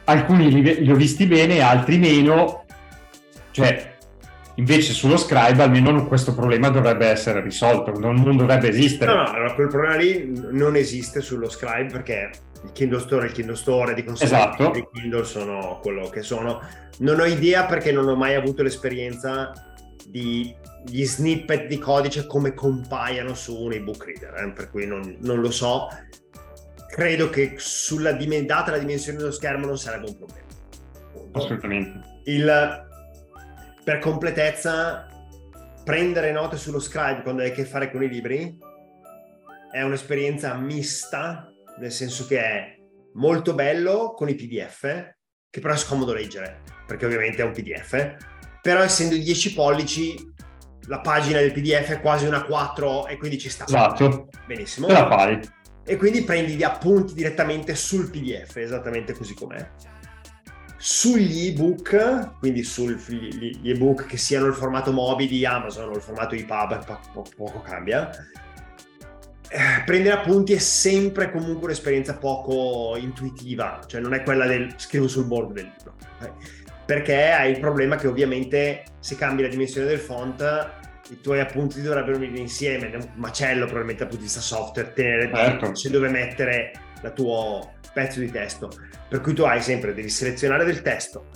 Alcuni 0.06 0.50
li, 0.50 0.82
li 0.82 0.92
ho 0.92 0.96
visti 0.96 1.26
bene, 1.26 1.60
altri 1.60 1.98
meno. 1.98 2.64
Cioè, 3.52 3.98
invece 4.56 4.94
sullo 4.94 5.18
scribe 5.18 5.62
almeno 5.62 6.08
questo 6.08 6.34
problema 6.34 6.70
dovrebbe 6.70 7.08
essere 7.08 7.42
risolto, 7.42 8.00
non, 8.00 8.22
non 8.22 8.38
dovrebbe 8.38 8.70
esistere. 8.70 9.14
No, 9.14 9.24
no, 9.24 9.30
allora 9.30 9.54
quel 9.54 9.68
problema 9.68 9.96
lì 9.98 10.32
non 10.52 10.78
esiste 10.78 11.20
sullo 11.20 11.50
scribe 11.50 11.92
perché 11.92 12.30
il 12.64 12.72
Kindle 12.72 13.00
Store 13.02 13.26
è 13.26 13.28
il 13.28 13.34
Kindle 13.34 13.56
Store, 13.58 13.94
di 13.94 14.06
conseguenza 14.06 14.54
esatto. 14.54 14.78
i 14.78 14.88
Kindle 14.94 15.26
sono 15.26 15.80
quello 15.82 16.08
che 16.08 16.22
sono. 16.22 16.62
Non 17.00 17.20
ho 17.20 17.26
idea 17.26 17.66
perché 17.66 17.92
non 17.92 18.08
ho 18.08 18.16
mai 18.16 18.36
avuto 18.36 18.64
l'esperienza 18.64 19.52
di 20.08 20.56
gli 20.86 21.06
snippet 21.06 21.68
di 21.68 21.78
codice 21.78 22.26
come 22.26 22.54
compaiano 22.54 23.34
su 23.34 23.56
un 23.56 23.74
ebook 23.74 24.06
reader, 24.06 24.34
eh? 24.36 24.52
per 24.52 24.70
cui 24.70 24.86
non, 24.86 25.18
non, 25.20 25.40
lo 25.40 25.52
so. 25.52 25.88
Credo 26.88 27.30
che 27.30 27.56
sulla 27.58 28.14
data 28.14 28.72
la 28.72 28.78
dimensione 28.78 29.18
dello 29.18 29.32
schermo 29.32 29.66
non 29.66 29.78
sarebbe 29.78 30.08
un 30.08 30.18
problema. 30.18 30.48
Assolutamente. 31.34 32.22
Il, 32.26 32.88
per 33.84 34.00
completezza, 34.00 35.08
prendere 35.84 36.32
note 36.32 36.58
sullo 36.58 36.80
scribe 36.80 37.22
quando 37.24 37.42
hai 37.42 37.50
a 37.50 37.54
che 37.54 37.66
fare 37.66 37.90
con 37.92 38.04
i 38.04 38.10
libri 38.10 38.58
è 39.72 39.82
un'esperienza 39.82 40.54
mista, 40.56 41.50
nel 41.80 41.92
senso 41.92 42.28
che 42.28 42.40
è 42.40 42.76
molto 43.14 43.54
bello 43.54 44.14
con 44.14 44.28
i 44.28 44.36
PDF, 44.36 44.82
che 45.50 45.60
però 45.60 45.74
è 45.74 45.78
scomodo 45.78 46.14
leggere, 46.14 46.62
perché 46.86 47.06
ovviamente 47.06 47.42
è 47.42 47.46
un 47.46 47.54
PDF, 47.54 48.18
però 48.62 48.82
essendo 48.82 49.16
10 49.16 49.54
pollici 49.54 50.31
la 50.88 51.00
pagina 51.00 51.40
del 51.40 51.52
PDF 51.52 51.92
è 51.92 52.02
quasi 52.02 52.26
una 52.26 52.44
4 52.44 53.08
e 53.08 53.18
quindi 53.18 53.38
ci 53.38 53.50
sta. 53.50 53.66
Esatto. 53.66 54.30
Benissimo. 54.46 54.88
Te 54.88 54.94
la 54.94 55.08
fai. 55.08 55.40
E 55.84 55.98
quindi 55.98 56.24
prendi 56.24 56.54
gli 56.54 56.64
appunti 56.64 57.14
direttamente 57.14 57.76
sul 57.76 58.10
PDF, 58.10 58.56
esattamente 58.58 59.14
così 59.14 59.34
com'è. 59.34 59.70
Sugli 60.78 61.48
ebook, 61.48 62.38
quindi 62.40 62.64
sugli 62.64 63.70
ebook 63.70 64.06
che 64.06 64.18
siano 64.18 64.48
il 64.48 64.54
formato 64.54 64.92
Mobi 64.92 65.28
di 65.28 65.46
Amazon 65.46 65.90
o 65.90 65.96
il 65.96 66.02
formato 66.02 66.36
EPUB, 66.36 66.86
po- 66.86 67.00
po- 67.14 67.26
poco 67.36 67.62
cambia. 67.62 68.10
Eh, 69.54 69.84
prendere 69.86 70.16
appunti 70.16 70.54
è 70.54 70.60
sempre 70.60 71.30
comunque 71.30 71.66
un'esperienza 71.66 72.18
poco 72.18 72.96
intuitiva, 72.98 73.82
cioè 73.86 74.00
non 74.00 74.14
è 74.14 74.24
quella 74.24 74.46
del 74.46 74.74
scrivo 74.78 75.08
sul 75.08 75.26
bordo 75.26 75.54
del 75.54 75.72
libro. 75.76 75.96
Okay? 76.16 76.32
Perché 76.86 77.32
hai 77.32 77.52
il 77.52 77.60
problema 77.60 77.96
che 77.96 78.08
ovviamente 78.08 78.84
se 79.00 79.16
cambi 79.16 79.42
la 79.42 79.48
dimensione 79.48 79.88
del 79.88 80.00
font 80.00 80.80
i 81.12 81.20
tuoi 81.20 81.42
appunti 81.42 81.82
dovrebbero 81.82 82.18
venire 82.18 82.40
insieme, 82.40 82.90
è 82.90 82.96
un 82.96 83.10
macello 83.16 83.66
probabilmente 83.66 84.04
dal 84.04 84.08
punto 84.08 84.18
di 84.18 84.24
vista 84.24 84.40
software, 84.40 84.94
tenere 84.94 85.30
certo. 85.34 85.76
se 85.76 85.90
dove 85.90 86.08
mettere 86.10 86.72
il 87.04 87.14
tuo 87.14 87.74
pezzo 87.94 88.22
di 88.22 88.32
testo. 88.32 88.70
Per 89.10 89.20
cui 89.20 89.34
tu 89.34 89.44
hai 89.44 89.62
sempre, 89.62 89.94
devi 89.94 90.10
selezionare 90.10 90.64
del 90.64 90.82
testo, 90.82 91.28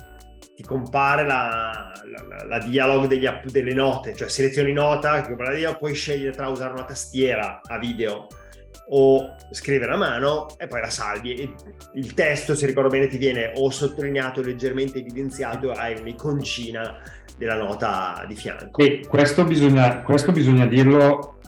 ti 0.55 0.63
compare 0.63 1.25
la, 1.25 1.91
la, 2.05 2.45
la 2.45 2.59
dialog 2.59 3.07
degli, 3.07 3.27
delle 3.51 3.73
note, 3.73 4.15
cioè 4.15 4.29
selezioni 4.29 4.71
nota, 4.71 5.21
puoi 5.77 5.93
scegliere 5.93 6.31
tra 6.31 6.47
usare 6.47 6.71
una 6.71 6.85
tastiera 6.85 7.59
a 7.61 7.77
video 7.77 8.27
o 8.89 9.35
scrivere 9.51 9.93
a 9.93 9.97
mano 9.97 10.47
e 10.57 10.67
poi 10.67 10.81
la 10.81 10.89
salvi. 10.89 11.33
E 11.33 11.53
il 11.93 12.13
testo, 12.13 12.55
se 12.55 12.65
ricordo 12.65 12.89
bene, 12.89 13.07
ti 13.07 13.17
viene 13.17 13.51
o 13.55 13.69
sottolineato, 13.69 14.41
leggermente 14.41 14.99
evidenziato, 14.99 15.71
hai 15.71 15.97
un'iconcina 15.99 16.97
della 17.37 17.55
nota 17.55 18.23
di 18.27 18.35
fianco. 18.35 18.81
E 18.81 19.05
questo 19.07 19.43
bisogna, 19.43 20.01
questo 20.01 20.31
bisogna 20.31 20.65
dirlo. 20.65 21.39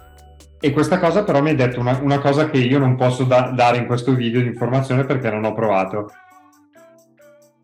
E 0.60 0.72
questa 0.72 0.98
cosa 0.98 1.24
però 1.24 1.42
mi 1.42 1.50
hai 1.50 1.56
detto 1.56 1.80
una, 1.80 2.00
una 2.02 2.18
cosa 2.18 2.50
che 2.50 2.58
io 2.58 2.80
non 2.80 2.96
posso 2.96 3.24
da, 3.24 3.52
dare 3.56 3.78
in 3.78 3.86
questo 3.86 4.16
video 4.16 4.42
di 4.42 4.48
informazione 4.48 5.06
perché 5.06 5.30
non 5.30 5.44
ho 5.44 5.54
provato. 5.54 6.12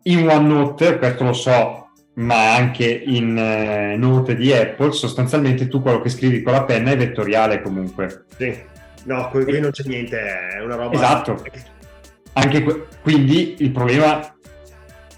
In 0.04 0.28
OneNote, 0.28 0.98
questo 0.98 1.24
lo 1.24 1.32
so, 1.32 1.88
ma 2.14 2.54
anche 2.54 2.84
in 2.84 3.36
eh, 3.36 3.96
note 3.96 4.36
di 4.36 4.52
Apple, 4.52 4.92
sostanzialmente 4.92 5.66
tu 5.66 5.82
quello 5.82 6.00
che 6.00 6.08
scrivi 6.08 6.42
con 6.42 6.52
la 6.52 6.62
penna 6.62 6.92
è 6.92 6.96
vettoriale 6.96 7.60
comunque. 7.62 8.26
Sì 8.36 8.72
No, 9.04 9.28
qui 9.28 9.60
non 9.60 9.70
c'è 9.70 9.84
niente, 9.86 10.18
è 10.18 10.60
una 10.62 10.76
roba... 10.76 10.94
Esatto. 10.94 11.42
Anche 12.34 12.62
que- 12.62 12.86
quindi 13.02 13.56
il 13.58 13.70
problema 13.70 14.34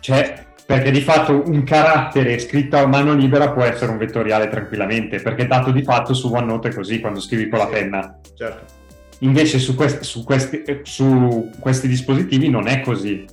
c'è 0.01 0.45
perché 0.67 0.91
di 0.91 1.01
fatto 1.01 1.45
un 1.47 1.63
carattere 1.63 2.39
scritto 2.41 2.77
a 2.77 2.87
mano 2.87 3.15
libera 3.15 3.53
può 3.53 3.63
essere 3.63 3.93
un 3.93 3.99
vettoriale 3.99 4.49
tranquillamente, 4.49 5.21
perché 5.21 5.47
dato 5.47 5.71
di 5.71 5.83
fatto 5.85 6.13
su 6.13 6.33
OneNote 6.33 6.71
è 6.71 6.75
così 6.75 6.99
quando 6.99 7.21
scrivi 7.21 7.49
con 7.49 7.61
la 7.61 7.69
penna. 7.69 8.19
Certo. 8.35 8.75
Invece 9.21 9.61
su, 9.61 9.77
quest- 9.77 10.03
su, 10.03 10.25
questi, 10.25 10.65
su 10.83 11.51
questi 11.61 11.87
dispositivi 11.87 12.51
non 12.51 12.67
è 12.67 12.81
così. 12.81 13.25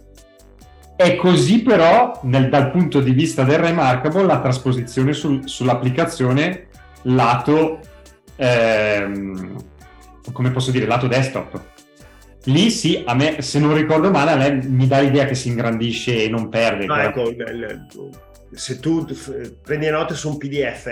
È 0.95 1.15
così 1.15 1.63
però 1.63 2.19
nel, 2.23 2.49
dal 2.49 2.69
punto 2.69 3.01
di 3.01 3.11
vista 3.11 3.43
del 3.43 3.57
Remarkable 3.57 4.25
la 4.25 4.39
trasposizione 4.39 5.11
sul, 5.13 5.49
sull'applicazione 5.49 6.67
lato 7.01 7.79
ehm, 8.35 9.55
come 10.31 10.51
posso 10.51 10.71
dire, 10.71 10.85
lato 10.85 11.07
desktop. 11.07 11.61
Lì 12.45 12.69
sì, 12.69 13.03
a 13.05 13.13
me, 13.15 13.41
se 13.41 13.59
non 13.59 13.73
ricordo 13.73 14.11
male, 14.11 14.31
a 14.31 14.35
me 14.35 14.61
mi 14.65 14.85
dà 14.85 14.99
l'idea 14.99 15.25
che 15.25 15.35
si 15.35 15.47
ingrandisce 15.47 16.23
e 16.23 16.29
non 16.29 16.49
perde. 16.49 16.85
No, 16.85 16.97
ecco, 16.97 17.33
se 18.51 18.79
tu 18.79 19.05
prendi 19.63 19.85
le 19.85 19.91
note 19.91 20.13
su 20.13 20.29
un 20.29 20.37
PDF 20.37 20.87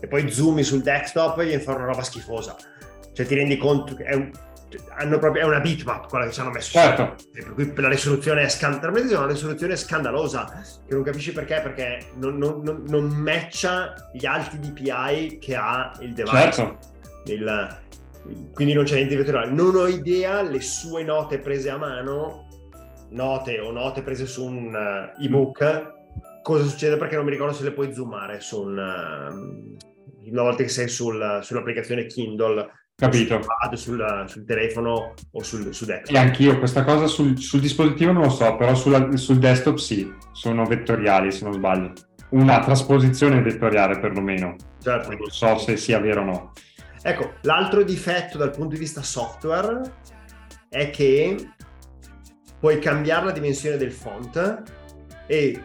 e 0.00 0.06
poi 0.08 0.30
zoomi 0.30 0.62
sul 0.62 0.82
desktop, 0.82 1.40
gli 1.42 1.56
fa 1.56 1.74
una 1.74 1.86
roba 1.86 2.02
schifosa. 2.02 2.56
Cioè 3.12 3.26
ti 3.26 3.34
rendi 3.34 3.56
conto 3.56 3.94
che 3.94 4.04
è, 4.04 4.14
un, 4.14 4.30
proprio, 5.18 5.42
è 5.42 5.44
una 5.44 5.60
bitmap 5.60 6.08
quella 6.08 6.26
che 6.26 6.32
ci 6.32 6.40
hanno 6.40 6.50
messo. 6.50 6.70
Certo. 6.72 7.14
Per 7.32 7.54
cui 7.54 7.72
la 7.76 7.88
risoluzione 7.88 8.42
è, 8.42 8.48
scan- 8.48 8.80
una 8.82 9.26
risoluzione 9.26 9.76
scandalosa, 9.76 10.62
che 10.86 10.94
non 10.94 11.02
capisci 11.02 11.32
perché, 11.32 11.60
perché 11.62 12.10
non, 12.16 12.36
non, 12.38 12.84
non 12.86 13.04
matcha 13.04 14.10
gli 14.12 14.26
alti 14.26 14.58
DPI 14.58 15.38
che 15.40 15.54
ha 15.56 15.92
il 16.00 16.12
device. 16.12 16.36
Certo. 16.36 16.78
Il, 17.24 17.86
quindi 18.52 18.74
non 18.74 18.84
c'è 18.84 18.94
niente 18.94 19.14
di 19.14 19.22
vettoriale. 19.22 19.50
Non 19.50 19.74
ho 19.76 19.86
idea 19.86 20.42
le 20.42 20.60
sue 20.60 21.02
note 21.02 21.38
prese 21.38 21.70
a 21.70 21.76
mano, 21.76 22.46
note 23.10 23.58
o 23.60 23.70
note 23.70 24.02
prese 24.02 24.26
su 24.26 24.44
un 24.44 24.74
uh, 24.74 25.22
ebook, 25.22 25.92
cosa 26.42 26.64
succede 26.64 26.96
perché 26.96 27.16
non 27.16 27.24
mi 27.24 27.30
ricordo 27.30 27.54
se 27.54 27.64
le 27.64 27.72
puoi 27.72 27.92
zoomare 27.92 28.40
su 28.40 28.60
un, 28.60 28.76
uh, 28.76 30.30
una 30.30 30.42
volta 30.42 30.62
che 30.62 30.68
sei 30.68 30.88
sul, 30.88 31.40
sull'applicazione 31.42 32.06
Kindle. 32.06 32.70
Capito. 32.94 33.40
Sul, 33.74 34.24
sul, 34.26 34.44
telefono 34.44 35.14
o 35.30 35.42
sul, 35.44 35.72
su 35.72 35.84
desktop. 35.84 36.16
E 36.16 36.18
anch'io 36.18 36.58
questa 36.58 36.82
cosa 36.82 37.06
sul, 37.06 37.38
sul 37.38 37.60
dispositivo 37.60 38.10
non 38.10 38.22
lo 38.22 38.28
so, 38.28 38.56
però 38.56 38.74
sulla, 38.74 39.16
sul 39.16 39.38
desktop 39.38 39.76
sì, 39.76 40.12
sono 40.32 40.64
vettoriali 40.64 41.30
se 41.30 41.44
non 41.44 41.52
sbaglio. 41.52 41.92
Una 42.30 42.58
trasposizione 42.58 43.40
vettoriale 43.40 44.00
perlomeno. 44.00 44.56
Certo. 44.82 45.10
Non 45.10 45.28
so 45.28 45.58
se 45.58 45.76
sia 45.76 46.00
vero 46.00 46.22
o 46.22 46.24
no. 46.24 46.52
Ecco, 47.08 47.36
l'altro 47.40 47.82
difetto 47.84 48.36
dal 48.36 48.50
punto 48.50 48.74
di 48.74 48.80
vista 48.80 49.00
software 49.00 49.80
è 50.68 50.90
che 50.90 51.52
puoi 52.60 52.78
cambiare 52.80 53.24
la 53.24 53.32
dimensione 53.32 53.78
del 53.78 53.92
font 53.92 54.62
e 55.26 55.62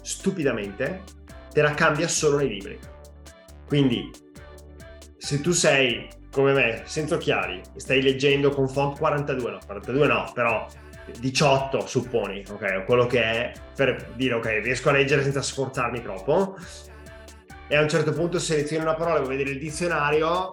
stupidamente 0.00 1.02
te 1.52 1.60
la 1.60 1.74
cambia 1.74 2.08
solo 2.08 2.38
nei 2.38 2.48
libri. 2.48 2.78
Quindi 3.66 4.10
se 5.18 5.42
tu 5.42 5.52
sei 5.52 6.08
come 6.32 6.54
me, 6.54 6.82
senza 6.86 7.16
occhiali, 7.16 7.60
stai 7.76 8.00
leggendo 8.00 8.48
con 8.48 8.66
font 8.66 8.96
42, 8.96 9.50
no, 9.50 9.58
42 9.66 10.06
no, 10.06 10.30
però 10.32 10.66
18 11.20 11.86
supponi, 11.86 12.42
ok, 12.48 12.84
quello 12.86 13.04
che 13.04 13.22
è 13.22 13.52
per 13.76 14.12
dire 14.16 14.32
ok, 14.32 14.46
riesco 14.62 14.88
a 14.88 14.92
leggere 14.92 15.22
senza 15.22 15.42
sforzarmi 15.42 16.00
troppo, 16.00 16.56
e 17.68 17.76
a 17.76 17.82
un 17.82 17.88
certo 17.88 18.12
punto 18.12 18.38
seleziono 18.38 18.84
una 18.84 18.94
parola, 18.94 19.20
vuoi 19.20 19.36
vedere 19.36 19.50
il 19.50 19.60
dizionario, 19.60 20.52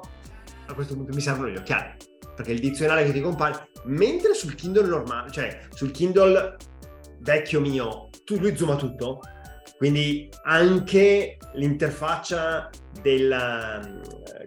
a 0.65 0.73
questo 0.73 0.95
punto 0.95 1.13
mi 1.13 1.21
servono 1.21 1.49
gli 1.49 1.57
occhiali, 1.57 1.93
perché 2.35 2.51
il 2.51 2.59
dizionario 2.59 3.05
che 3.05 3.13
ti 3.13 3.21
compare, 3.21 3.69
mentre 3.85 4.33
sul 4.33 4.55
Kindle 4.55 4.87
normale, 4.87 5.31
cioè 5.31 5.59
sul 5.73 5.91
Kindle 5.91 6.55
vecchio 7.19 7.59
mio, 7.59 8.09
tu, 8.23 8.37
lui 8.39 8.55
zooma 8.55 8.75
tutto, 8.75 9.19
quindi 9.77 10.29
anche 10.43 11.37
l'interfaccia 11.53 12.69
della, 13.01 13.81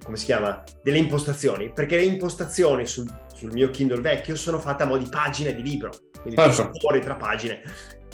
come 0.03 0.17
si 0.17 0.25
chiama, 0.25 0.63
delle 0.83 0.99
impostazioni, 0.99 1.73
perché 1.73 1.97
le 1.97 2.05
impostazioni 2.05 2.87
sul, 2.87 3.07
sul 3.35 3.53
mio 3.53 3.69
Kindle 3.71 4.01
vecchio 4.01 4.37
sono 4.37 4.59
fatte 4.59 4.85
a 4.85 4.87
mo' 4.87 4.97
di 4.97 5.09
pagine 5.09 5.55
di 5.55 5.63
libro, 5.63 5.91
quindi 6.23 6.41
certo. 6.41 6.79
fuori 6.79 7.01
tra 7.01 7.17
pagine. 7.17 7.63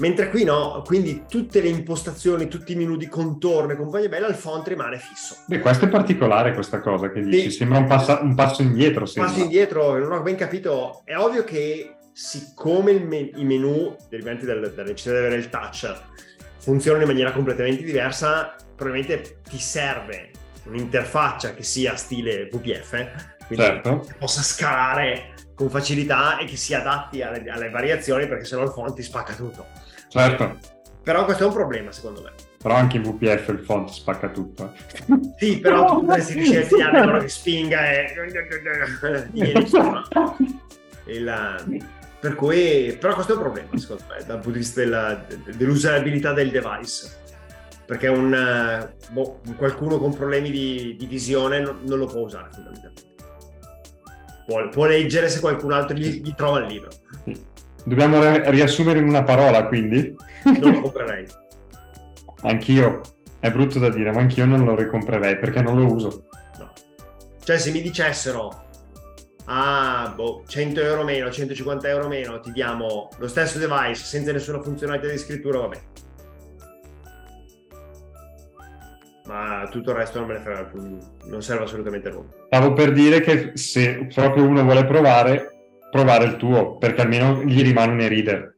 Mentre 0.01 0.31
qui 0.31 0.45
no, 0.45 0.83
quindi 0.85 1.25
tutte 1.29 1.61
le 1.61 1.69
impostazioni, 1.69 2.49
tutti 2.49 2.73
i 2.73 2.75
menu 2.75 2.97
di 2.97 3.07
contorno 3.07 3.73
e 3.73 3.77
compagnia 3.77 4.09
bella, 4.09 4.29
il 4.29 4.35
font 4.35 4.67
rimane 4.67 4.99
fisso. 4.99 5.37
Beh, 5.47 5.61
questo 5.61 5.85
è 5.85 5.89
particolare 5.89 6.55
questa 6.55 6.81
cosa 6.81 7.11
che 7.11 7.21
dici, 7.21 7.51
sì. 7.51 7.59
sembra 7.59 7.79
un, 7.79 7.87
passa, 7.87 8.21
un, 8.23 8.35
passo 8.35 8.63
indietro. 8.63 9.05
Un 9.05 9.23
passo 9.23 9.41
indietro, 9.41 9.99
non 9.99 10.13
ho 10.13 10.23
ben 10.23 10.37
capito. 10.37 11.03
È 11.05 11.17
ovvio 11.17 11.45
che 11.45 11.97
siccome 12.13 12.99
me- 12.99 13.31
i 13.35 13.45
menu 13.45 13.95
derivanti 14.09 14.47
dal, 14.47 14.73
dalla 14.75 14.89
necessità 14.89 15.13
di 15.13 15.19
avere 15.19 15.37
il 15.37 15.49
touch 15.51 16.01
funzionano 16.59 17.03
in 17.03 17.09
maniera 17.09 17.33
completamente 17.33 17.83
diversa, 17.83 18.55
probabilmente 18.75 19.41
ti 19.49 19.59
serve 19.59 20.31
un'interfaccia 20.65 21.55
che 21.55 21.63
sia 21.63 21.97
stile 21.97 22.47
VPF, 22.47 22.91
quindi 23.47 23.65
certo. 23.65 24.01
che 24.01 24.15
possa 24.19 24.43
scalare 24.43 25.35
con 25.55 25.69
facilità 25.69 26.39
e 26.39 26.45
che 26.45 26.57
si 26.57 26.75
adatti 26.75 27.23
alle, 27.23 27.45
alle 27.51 27.71
variazioni 27.71 28.27
perché 28.27 28.45
sennò 28.45 28.63
il 28.63 28.71
font 28.71 28.95
ti 28.95 29.03
spacca 29.03 29.35
tutto. 29.35 29.67
Certo. 30.11 30.59
Però 31.03 31.25
questo 31.25 31.45
è 31.45 31.47
un 31.47 31.53
problema 31.53 31.93
secondo 31.93 32.21
me. 32.23 32.33
Però 32.63 32.75
anche 32.75 32.99
in 32.99 33.05
VPF 33.05 33.49
il 33.49 33.61
font 33.61 33.89
spacca 33.89 34.29
tutto. 34.29 34.75
Sì, 35.39 35.59
però 35.59 35.87
tu 35.87 36.01
dovresti 36.01 36.35
riuscire 36.35 36.65
a 36.65 36.67
tirare 36.67 37.03
quello 37.03 37.19
che 37.21 37.29
spinga 37.29 37.91
e... 37.91 38.13
il... 41.07 41.89
Per 42.21 42.35
cui, 42.35 42.95
però 43.01 43.15
questo 43.15 43.33
è 43.33 43.37
un 43.37 43.43
problema, 43.43 43.79
secondo 43.79 44.03
me, 44.11 44.23
dal 44.27 44.37
punto 44.37 44.51
di 44.51 44.59
vista 44.59 44.81
della, 44.81 45.25
dell'usabilità 45.57 46.35
del 46.35 46.51
device. 46.51 47.19
Perché 47.87 48.09
un, 48.09 48.93
boh, 49.11 49.41
qualcuno 49.57 49.99
con 49.99 50.15
problemi 50.15 50.51
di, 50.51 50.97
di 50.99 51.07
visione 51.07 51.61
non, 51.61 51.79
non, 51.85 51.99
lo 51.99 52.05
può 52.05 52.21
usare 52.21 52.51
fondamentalmente. 52.53 53.03
Può, 54.47 54.69
può, 54.69 54.85
leggere 54.85 55.31
se 55.31 55.41
qualcun 55.41 55.73
altro 55.73 55.97
gli, 55.97 56.21
gli 56.21 56.35
trova 56.35 56.59
il 56.59 56.67
libro. 56.67 56.91
Dobbiamo 57.85 58.21
riassumere 58.51 58.99
in 58.99 59.09
una 59.09 59.23
parola, 59.23 59.67
quindi? 59.67 60.15
Non 60.45 60.73
lo 60.73 60.81
comprerei. 60.81 61.27
anch'io. 62.43 63.01
È 63.39 63.51
brutto 63.51 63.79
da 63.79 63.89
dire, 63.89 64.13
ma 64.13 64.21
anch'io 64.21 64.45
non 64.45 64.65
lo 64.65 64.75
ricomprerei 64.75 65.39
perché 65.39 65.63
non 65.63 65.79
lo 65.79 65.93
uso. 65.93 66.29
No. 66.59 66.73
Cioè, 67.43 67.59
se 67.59 67.71
mi 67.71 67.81
dicessero, 67.81 68.67
ah, 69.47 70.13
boh, 70.15 70.45
100 70.47 70.81
euro 70.81 71.05
meno, 71.05 71.31
150 71.31 71.89
euro 71.89 72.07
meno, 72.07 72.41
ti 72.41 72.53
diamo 72.53 73.09
lo 73.17 73.29
stesso 73.29 73.59
device 73.59 74.05
senza 74.05 74.31
nessuna 74.33 74.61
funzionalità 74.61 75.09
di 75.09 75.17
scrittura, 75.17 75.61
vabbè. 75.61 75.81
Ma 79.25 79.69
tutto 79.71 79.91
il 79.93 79.97
resto 79.97 80.19
non 80.19 80.29
me 80.29 80.35
ne 80.35 80.41
frega, 80.41 80.71
non 81.27 81.43
serve 81.43 81.65
assolutamente 81.65 82.11
nulla. 82.11 82.29
Stavo 82.47 82.73
per 82.75 82.93
dire 82.93 83.21
che 83.21 83.53
se 83.55 84.07
proprio 84.13 84.45
uno 84.45 84.63
vuole 84.65 84.85
provare, 84.85 85.60
provare 85.91 86.25
il 86.25 86.37
tuo, 86.37 86.77
perché 86.79 87.03
almeno 87.03 87.43
gli 87.43 87.63
rimane 87.63 87.93
un 87.93 88.01
e-reader. 88.01 88.57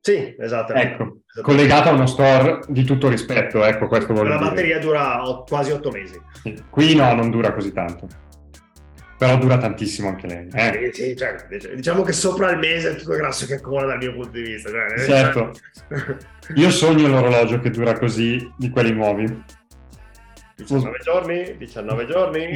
Sì, 0.00 0.36
esatto. 0.38 0.74
Ecco, 0.74 1.20
collegato 1.40 1.88
a 1.88 1.92
uno 1.92 2.06
store 2.06 2.60
di 2.68 2.84
tutto 2.84 3.08
rispetto, 3.08 3.64
ecco, 3.64 3.86
questo 3.88 4.12
vuol 4.12 4.28
La 4.28 4.36
dire. 4.36 4.48
batteria 4.50 4.78
dura 4.78 5.22
quasi 5.46 5.70
otto 5.70 5.90
mesi. 5.90 6.20
Qui 6.68 6.94
no, 6.94 7.14
non 7.14 7.30
dura 7.30 7.54
così 7.54 7.72
tanto. 7.72 8.06
Però 9.16 9.38
dura 9.38 9.56
tantissimo 9.56 10.08
anche 10.08 10.26
lei. 10.26 10.48
Eh? 10.52 10.90
Sì, 10.92 11.02
sì, 11.02 11.16
cioè, 11.16 11.36
diciamo 11.74 12.02
che 12.02 12.12
sopra 12.12 12.50
il 12.50 12.58
mese 12.58 12.90
è 12.90 12.96
tutto 12.96 13.14
grasso 13.16 13.46
che 13.46 13.60
cola 13.62 13.86
dal 13.86 13.96
mio 13.96 14.12
punto 14.12 14.30
di 14.30 14.42
vista. 14.42 14.68
Cioè, 14.68 14.92
eh, 14.92 14.98
certo. 15.06 15.52
Io 16.56 16.70
sogno 16.70 17.08
l'orologio 17.08 17.60
che 17.60 17.70
dura 17.70 17.96
così, 17.98 18.52
di 18.58 18.68
quelli 18.68 18.92
nuovi. 18.92 19.42
19 20.56 20.98
giorni, 21.02 21.56
19 21.56 22.06
giorni. 22.06 22.52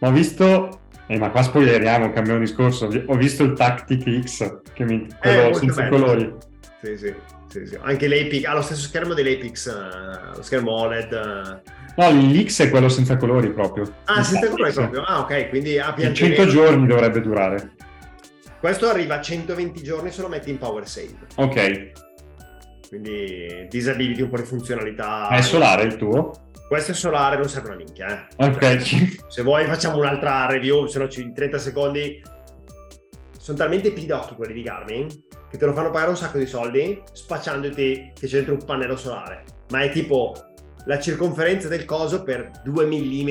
Ma 0.00 0.08
ho 0.08 0.12
visto 0.12 0.81
eh, 1.12 1.18
ma 1.18 1.30
qua 1.30 1.42
spoileriamo, 1.42 2.10
cambiamo 2.10 2.38
discorso. 2.38 2.86
Ho 3.06 3.16
visto 3.16 3.42
il 3.42 3.52
Tactic 3.52 4.22
X, 4.22 4.60
che 4.72 4.84
mi... 4.84 5.06
quello 5.20 5.48
eh, 5.50 5.54
senza 5.54 5.82
bello. 5.82 5.96
colori. 5.98 6.34
Sì, 6.82 6.96
sì. 6.96 7.14
sì, 7.48 7.66
sì. 7.66 7.78
Anche 7.82 8.08
l'Apex 8.08 8.44
ha 8.44 8.54
lo 8.54 8.62
stesso 8.62 8.88
schermo 8.88 9.12
dell'Apex, 9.12 9.66
uh, 9.66 10.36
lo 10.36 10.42
schermo 10.42 10.72
OLED. 10.72 11.12
Uh... 11.12 11.70
No, 12.00 12.10
l'X 12.10 12.62
è 12.62 12.70
quello 12.70 12.88
senza 12.88 13.18
colori 13.18 13.52
proprio. 13.52 13.92
Ah, 14.04 14.22
senza 14.22 14.48
colori 14.48 14.72
proprio. 14.72 15.02
Ah, 15.02 15.20
ok, 15.20 15.50
quindi 15.50 15.78
ha 15.78 15.92
piante 15.92 16.14
100 16.14 16.46
giorni 16.46 16.86
dovrebbe 16.86 17.20
durare. 17.20 17.72
Questo 18.58 18.88
arriva 18.88 19.16
a 19.16 19.20
120 19.20 19.82
giorni 19.82 20.10
se 20.10 20.22
lo 20.22 20.28
metti 20.28 20.48
in 20.48 20.56
power 20.56 20.88
save. 20.88 21.14
Ok. 21.34 21.90
Quindi 22.88 23.66
disabiliti 23.68 24.22
un 24.22 24.30
po' 24.30 24.38
di 24.38 24.44
funzionalità. 24.44 25.28
È 25.28 25.42
solare 25.42 25.82
il 25.82 25.96
tuo? 25.96 26.32
Questo 26.72 26.92
è 26.92 26.94
solare, 26.94 27.36
non 27.36 27.50
serve 27.50 27.68
una 27.68 27.76
minchia. 27.76 28.28
Eh. 28.34 28.46
Ok. 28.46 29.26
Se 29.28 29.42
vuoi 29.42 29.66
facciamo 29.66 29.98
un'altra 29.98 30.46
review, 30.46 30.86
se 30.86 30.98
no 31.00 31.06
in 31.16 31.34
30 31.34 31.58
secondi. 31.58 32.22
Sono 33.38 33.58
talmente 33.58 33.92
pidocchi 33.92 34.34
quelli 34.34 34.54
di 34.54 34.62
Garmin 34.62 35.06
che 35.50 35.58
te 35.58 35.66
lo 35.66 35.74
fanno 35.74 35.90
pagare 35.90 36.08
un 36.08 36.16
sacco 36.16 36.38
di 36.38 36.46
soldi 36.46 37.02
spacciandoti 37.12 38.12
che 38.18 38.26
c'è 38.26 38.36
dentro 38.36 38.54
un 38.54 38.64
pannello 38.64 38.96
solare. 38.96 39.44
Ma 39.68 39.82
è 39.82 39.90
tipo 39.90 40.34
la 40.86 40.98
circonferenza 40.98 41.68
del 41.68 41.84
coso 41.84 42.22
per 42.22 42.50
2 42.64 42.86
mm 42.86 43.28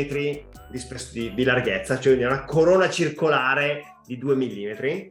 di, 1.12 1.34
di, 1.34 1.44
larghezza, 1.44 2.00
cioè 2.00 2.24
una 2.24 2.46
corona 2.46 2.92
circolare 2.92 3.96
di 4.06 4.20
2 4.20 4.36
mm. 4.36 5.08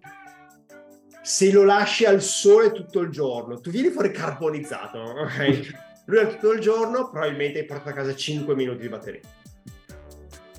Se 1.20 1.50
lo 1.50 1.64
lasci 1.64 2.04
al 2.04 2.22
sole 2.22 2.70
tutto 2.70 3.00
il 3.00 3.10
giorno, 3.10 3.58
tu 3.58 3.70
vieni 3.72 3.88
fuori 3.88 4.12
carbonizzato, 4.12 4.98
ok? 4.98 5.88
Lui 6.10 6.18
è 6.18 6.26
tutto 6.26 6.52
il 6.52 6.60
giorno, 6.60 7.08
probabilmente 7.08 7.64
porta 7.64 7.90
a 7.90 7.92
casa 7.92 8.12
5 8.12 8.56
minuti 8.56 8.80
di 8.80 8.88
batteria. 8.88 9.20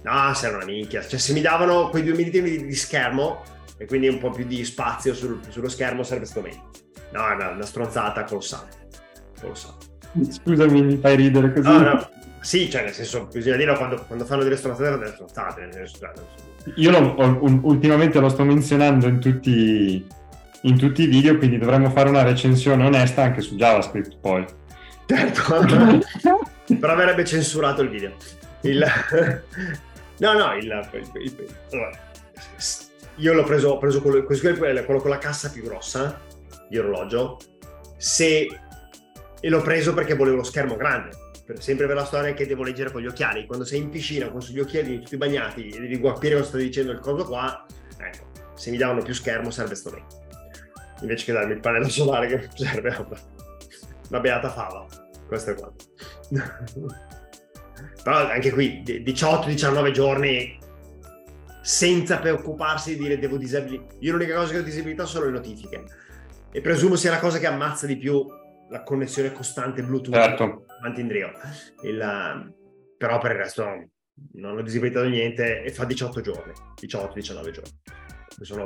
No, 0.03 0.33
serve 0.33 0.55
una 0.55 0.65
minchia. 0.65 1.05
Cioè, 1.05 1.19
se 1.19 1.33
mi 1.33 1.41
davano 1.41 1.89
quei 1.89 2.03
2 2.03 2.13
mm 2.13 2.65
di, 2.65 2.73
schermo, 2.73 3.43
e 3.77 3.85
quindi 3.85 4.07
un 4.07 4.17
po' 4.17 4.29
più 4.29 4.45
di 4.45 4.63
spazio 4.63 5.13
sul, 5.13 5.41
sullo 5.49 5.67
schermo 5.67 6.03
sarebbe 6.03 6.25
stato 6.25 6.43
meglio. 6.43 6.69
No, 7.11 7.27
è 7.27 7.35
una, 7.35 7.49
una 7.49 7.65
stronzata 7.65 8.23
colossale. 8.23 8.69
colossale. 9.41 9.75
Scusami, 10.29 10.83
mi 10.83 10.95
fai 10.95 11.17
ridere 11.17 11.51
così. 11.51 11.67
No, 11.67 11.79
no. 11.79 12.09
Sì, 12.39 12.69
cioè 12.69 12.83
nel 12.83 12.93
senso, 12.93 13.27
bisogna 13.29 13.57
dire 13.57 13.75
quando, 13.75 14.05
quando 14.07 14.23
fanno 14.23 14.43
delle 14.43 14.55
stronzate, 14.55 14.89
fanno 14.89 14.99
delle 14.99 15.11
stronzate. 15.11 15.61
Nel 15.61 15.73
senso, 15.73 15.97
cioè, 15.97 16.73
Io 16.75 16.91
lo, 16.91 17.59
ultimamente 17.63 18.21
lo 18.21 18.29
sto 18.29 18.45
menzionando 18.45 19.05
in 19.05 19.19
tutti, 19.19 20.07
in 20.61 20.77
tutti 20.77 21.01
i 21.01 21.07
video, 21.07 21.37
quindi 21.37 21.57
dovremmo 21.57 21.89
fare 21.89 22.07
una 22.07 22.23
recensione 22.23 22.85
onesta 22.85 23.23
anche 23.23 23.41
su 23.41 23.55
JavaScript 23.55 24.17
poi. 24.21 24.59
Certo, 25.11 26.39
però 26.79 26.95
verrebbe 26.95 27.25
censurato 27.25 27.81
il 27.81 27.89
video. 27.89 28.15
Il... 28.61 28.85
No, 30.21 30.33
no, 30.33 30.53
il... 30.53 30.89
il. 30.93 31.47
Allora, 31.71 31.99
io 33.15 33.33
l'ho 33.33 33.43
preso, 33.43 33.79
preso 33.79 34.03
quello, 34.03 34.23
quello, 34.23 34.99
con 35.01 35.09
la 35.09 35.17
cassa 35.17 35.49
più 35.49 35.63
grossa 35.63 36.21
di 36.69 36.77
orologio, 36.77 37.39
se, 37.97 38.47
e 39.39 39.49
l'ho 39.49 39.61
preso 39.61 39.95
perché 39.95 40.13
volevo 40.13 40.37
lo 40.37 40.43
schermo 40.43 40.75
grande. 40.75 41.09
Per 41.43 41.59
sempre 41.59 41.87
per 41.87 41.95
la 41.95 42.05
storia 42.05 42.35
che 42.35 42.45
devo 42.45 42.61
leggere 42.61 42.91
con 42.91 43.01
gli 43.01 43.07
occhiali. 43.07 43.47
Quando 43.47 43.65
sei 43.65 43.79
in 43.79 43.89
piscina 43.89 44.29
con 44.29 44.41
gli 44.41 44.59
occhiali 44.59 44.99
tutti 44.99 45.17
bagnati 45.17 45.69
e 45.69 45.79
devi 45.79 45.99
capire 45.99 46.35
cosa 46.35 46.45
sta 46.49 46.57
dicendo 46.57 46.91
il 46.91 46.99
coso 46.99 47.25
qua, 47.25 47.65
ecco, 47.97 48.29
se 48.53 48.69
mi 48.69 48.77
davano 48.77 49.01
più 49.01 49.15
schermo 49.15 49.49
sarebbe 49.49 49.73
stato 49.73 49.95
meglio. 49.95 50.19
Invece 51.01 51.25
che 51.25 51.31
darmi 51.31 51.53
il 51.53 51.59
pannello 51.59 51.89
solare 51.89 52.27
che 52.27 52.47
serve 52.53 52.89
a 52.91 53.05
una 54.11 54.19
beata 54.19 54.49
fava. 54.49 54.85
Questo 55.25 55.51
è 55.51 55.55
quanto. 55.55 55.85
Però 58.03 58.29
anche 58.29 58.51
qui 58.51 58.83
18-19 58.85 59.91
giorni 59.91 60.59
senza 61.61 62.17
preoccuparsi 62.19 62.95
di 62.95 63.03
dire 63.03 63.17
devo 63.17 63.37
disabilitare. 63.37 63.95
Io 63.99 64.11
l'unica 64.11 64.35
cosa 64.35 64.51
che 64.51 64.59
ho 64.59 64.63
disabilità 64.63 65.05
sono 65.05 65.25
le 65.25 65.31
notifiche 65.31 65.83
e 66.51 66.61
presumo 66.61 66.95
sia 66.95 67.11
la 67.11 67.19
cosa 67.19 67.39
che 67.39 67.47
ammazza 67.47 67.87
di 67.87 67.97
più 67.97 68.25
la 68.69 68.83
connessione 68.83 69.31
costante 69.31 69.83
Bluetooth 69.83 70.13
certo. 70.13 70.65
avanti 70.79 71.01
indietro. 71.01 71.39
Il, 71.83 72.53
però 72.97 73.17
per 73.19 73.31
il 73.31 73.37
resto 73.37 73.63
non 74.33 74.57
ho 74.57 74.61
disabilitato 74.61 75.07
niente 75.07 75.63
e 75.63 75.71
fa 75.71 75.85
18 75.85 76.21
giorni, 76.21 76.51
18-19 76.81 77.51
giorni. 77.51 77.71
Sono. 78.41 78.63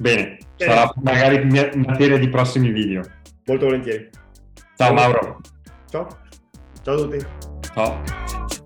Bene, 0.00 0.36
eh. 0.56 0.64
sarà 0.64 0.92
magari 1.02 1.44
materia 1.74 2.18
di 2.18 2.28
prossimi 2.28 2.70
video. 2.70 3.02
Molto 3.48 3.64
volentieri. 3.64 4.10
Ciao 4.76 4.92
Mauro. 4.92 5.40
Ciao. 5.90 6.06
Ciao 6.82 6.94
a 6.94 6.98
tutti. 6.98 7.26
Ciao. 7.72 8.56